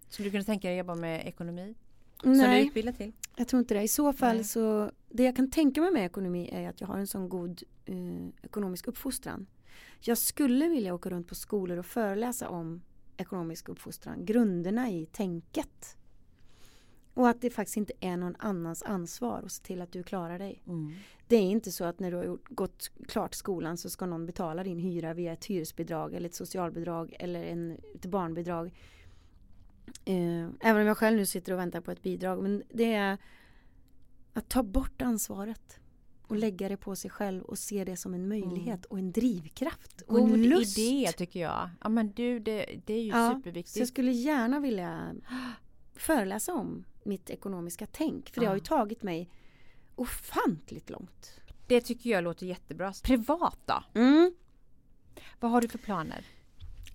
[0.09, 1.76] Skulle du kunna tänka dig att jobba med ekonomi?
[2.21, 3.13] Som du Nej, utbildad till?
[3.36, 3.82] jag tror inte det.
[3.82, 4.43] I så fall Nej.
[4.43, 7.63] så det jag kan tänka mig med ekonomi är att jag har en sån god
[7.86, 7.95] eh,
[8.43, 9.47] ekonomisk uppfostran.
[9.99, 12.82] Jag skulle vilja åka runt på skolor och föreläsa om
[13.17, 15.97] ekonomisk uppfostran, grunderna i tänket.
[17.16, 20.39] Och att det faktiskt inte är någon annans ansvar att se till att du klarar
[20.39, 20.61] dig.
[20.68, 20.93] Mm.
[21.28, 24.26] Det är inte så att när du har gjort, gått klart skolan så ska någon
[24.26, 28.74] betala din hyra via ett hyresbidrag eller ett socialbidrag eller en, ett barnbidrag.
[30.05, 32.43] Eh, även om jag själv nu sitter och väntar på ett bidrag.
[32.43, 33.18] Men det är
[34.34, 35.80] att ta bort ansvaret
[36.28, 40.01] och lägga det på sig själv och se det som en möjlighet och en drivkraft
[40.01, 40.78] och God en lust.
[40.78, 41.70] idé tycker jag.
[41.82, 43.88] Ja men du, det, det är ju Ja, Så jag superviktigt.
[43.88, 45.16] skulle gärna vilja
[45.95, 48.30] föreläsa om mitt ekonomiska tänk.
[48.30, 49.30] För det har ju tagit mig
[49.95, 51.39] ofantligt långt.
[51.68, 52.93] Det tycker jag låter jättebra.
[53.03, 53.84] Privat då?
[53.99, 54.34] Mm.
[55.39, 56.26] Vad har du för planer?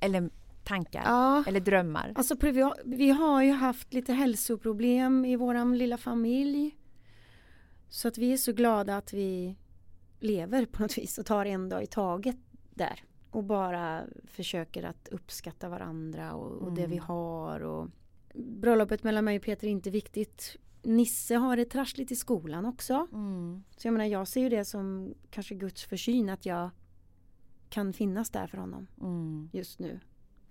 [0.00, 0.30] Eller
[0.64, 1.02] tankar?
[1.04, 1.44] Ja.
[1.46, 2.12] Eller drömmar?
[2.16, 2.36] Alltså
[2.84, 6.76] vi har ju haft lite hälsoproblem i våran lilla familj.
[7.88, 9.56] Så att vi är så glada att vi
[10.20, 12.36] lever på något vis och tar en dag i taget
[12.74, 13.04] där.
[13.30, 16.90] Och bara försöker att uppskatta varandra och, och det Mm.
[16.90, 17.60] vi har.
[17.60, 17.88] Och
[18.34, 20.56] bröllopet mellan mig och Peter är inte viktigt.
[20.82, 23.06] Nisse har det trassligt i skolan också.
[23.12, 23.62] Mm.
[23.76, 26.70] Så jag menar jag ser ju det som kanske Guds försyn att jag
[27.68, 29.50] kan finnas där för honom Mm.
[29.52, 30.00] just nu.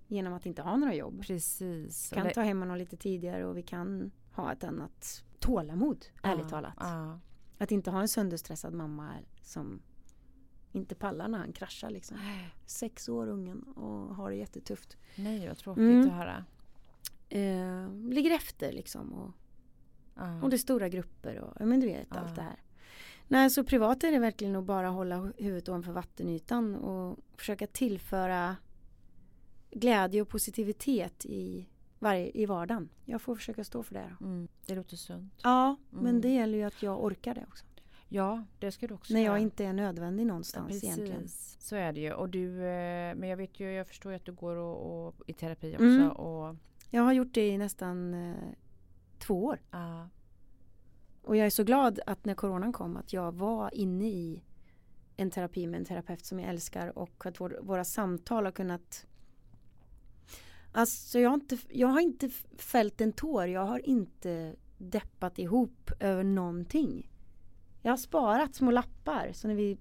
[0.08, 2.10] Genom att inte ha några jobb Precis.
[2.10, 6.06] kan Och det- ta hem honom lite tidigare och vi kan ha ett annat tålamod,
[6.22, 6.74] ärligt Ja, talat.
[6.80, 7.18] ja.
[7.58, 9.10] Att inte ha en sönderstressad mamma
[9.42, 9.82] som
[10.72, 12.16] inte pallar när han kraschar liksom.
[12.66, 14.96] Sex år ungen och har det jättetufft.
[15.16, 16.06] Nej vad tråkigt Mm.
[16.06, 16.44] att höra.
[17.30, 19.30] Eh, ligger efter liksom och,
[20.14, 20.42] Ja.
[20.42, 22.16] och det är stora grupper och ja, men du vet Ja.
[22.18, 22.62] allt det här.
[23.28, 27.66] Nej, så privat är det verkligen att bara hålla hu- huvudet ovanför vattenytan och försöka
[27.66, 28.56] tillföra
[29.70, 31.66] glädje och positivitet i,
[31.98, 32.88] varje, i vardagen.
[33.04, 34.16] Jag får försöka stå för det.
[34.20, 34.48] Mm.
[34.66, 35.34] Det låter sunt.
[35.42, 36.04] Ja, Mm.
[36.04, 37.64] men det gäller ju att jag orkar det också.
[38.08, 39.34] Ja, det ska du också När göra.
[39.34, 41.28] jag inte är nödvändig någonstans Precis, egentligen.
[41.58, 42.12] så är det ju.
[42.12, 45.14] Och du, eh, men jag vet ju, jag förstår ju att du går och, och
[45.26, 45.84] i terapi också.
[45.84, 46.10] Mm.
[46.10, 46.56] Och,
[46.90, 48.52] Jag har gjort det i nästan eh,
[49.18, 49.58] två år.
[49.70, 50.08] ja,
[51.22, 54.42] Och jag är så glad att när coronan kom att jag var inne i
[55.16, 59.06] en terapi med en terapeut som jag älskar och att vår, våra samtal har kunnat
[60.72, 65.90] Alltså jag har, inte, jag har inte fällt en tår, jag har inte deppat ihop
[66.00, 67.10] över någonting.
[67.82, 69.78] Jag har sparat små lappar så när, vi,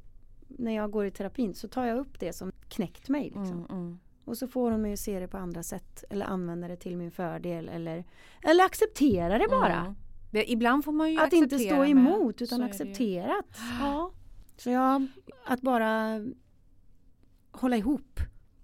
[0.48, 3.24] när jag går i terapin så tar jag upp det som knäckt mig.
[3.24, 3.46] Liksom.
[3.46, 4.00] mm, mm.
[4.26, 6.98] Och så får hon mig att se det på andra sätt eller använda det till
[6.98, 8.04] min fördel eller,
[8.44, 9.76] eller acceptera det bara.
[9.80, 9.96] Mm.
[10.32, 13.44] Det, ibland får man ju Att inte stå emot utan acceptera
[13.80, 14.12] ja.
[14.58, 15.08] Så jag,
[15.46, 16.22] att bara
[17.52, 18.20] hålla ihop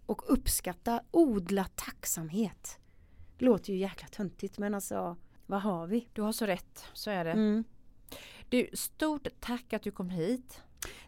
[0.05, 2.79] och uppskatta, odla tacksamhet.
[3.37, 6.09] Det låter ju jäkla töntigt men alltså, vad har vi?
[6.13, 7.31] Du har så rätt, så är det.
[7.31, 7.63] Mm.
[8.49, 10.61] Du, stort tack att du kom hit.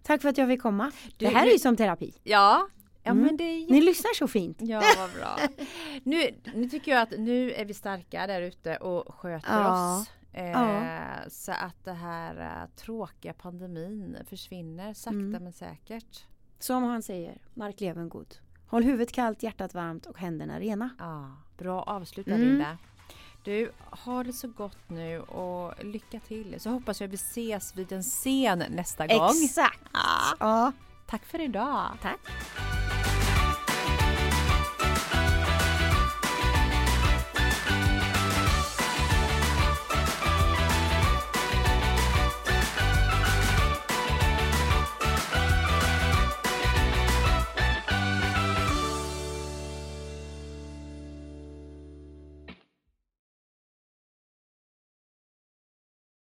[0.04, 0.91] Tack för att jag fick komma.
[1.18, 2.14] Du- det här du- är ju som terapi.
[2.24, 2.68] Ja,
[3.08, 3.24] ja Mm.
[3.26, 4.58] men det är Ni lyssnar så fint.
[4.62, 5.38] Ja, vad bra.
[6.03, 9.99] Nu, nu tycker jag att nu är vi starka där ute och sköter Ja.
[9.99, 10.10] oss.
[10.34, 10.84] Eh, Ja.
[11.30, 15.43] Så att det här eh, tråkiga pandemin försvinner sakta Mm.
[15.43, 16.26] men säkert.
[16.60, 18.36] Som han säger, Mark Levengood.
[18.68, 20.89] Håll huvudet kallt, hjärtat varmt och händerna rena.
[20.99, 22.47] Ja, bra avslutat Mm.
[22.47, 22.78] Linda.
[23.43, 26.55] Du, har det så gott nu och lycka till.
[26.60, 29.30] Så hoppas jag vi ses vid en scen nästa gång.
[29.43, 29.80] Exakt!
[29.93, 30.36] Ja.
[30.39, 30.72] Ja,
[31.08, 31.91] Tack för idag.
[32.01, 32.20] Tack.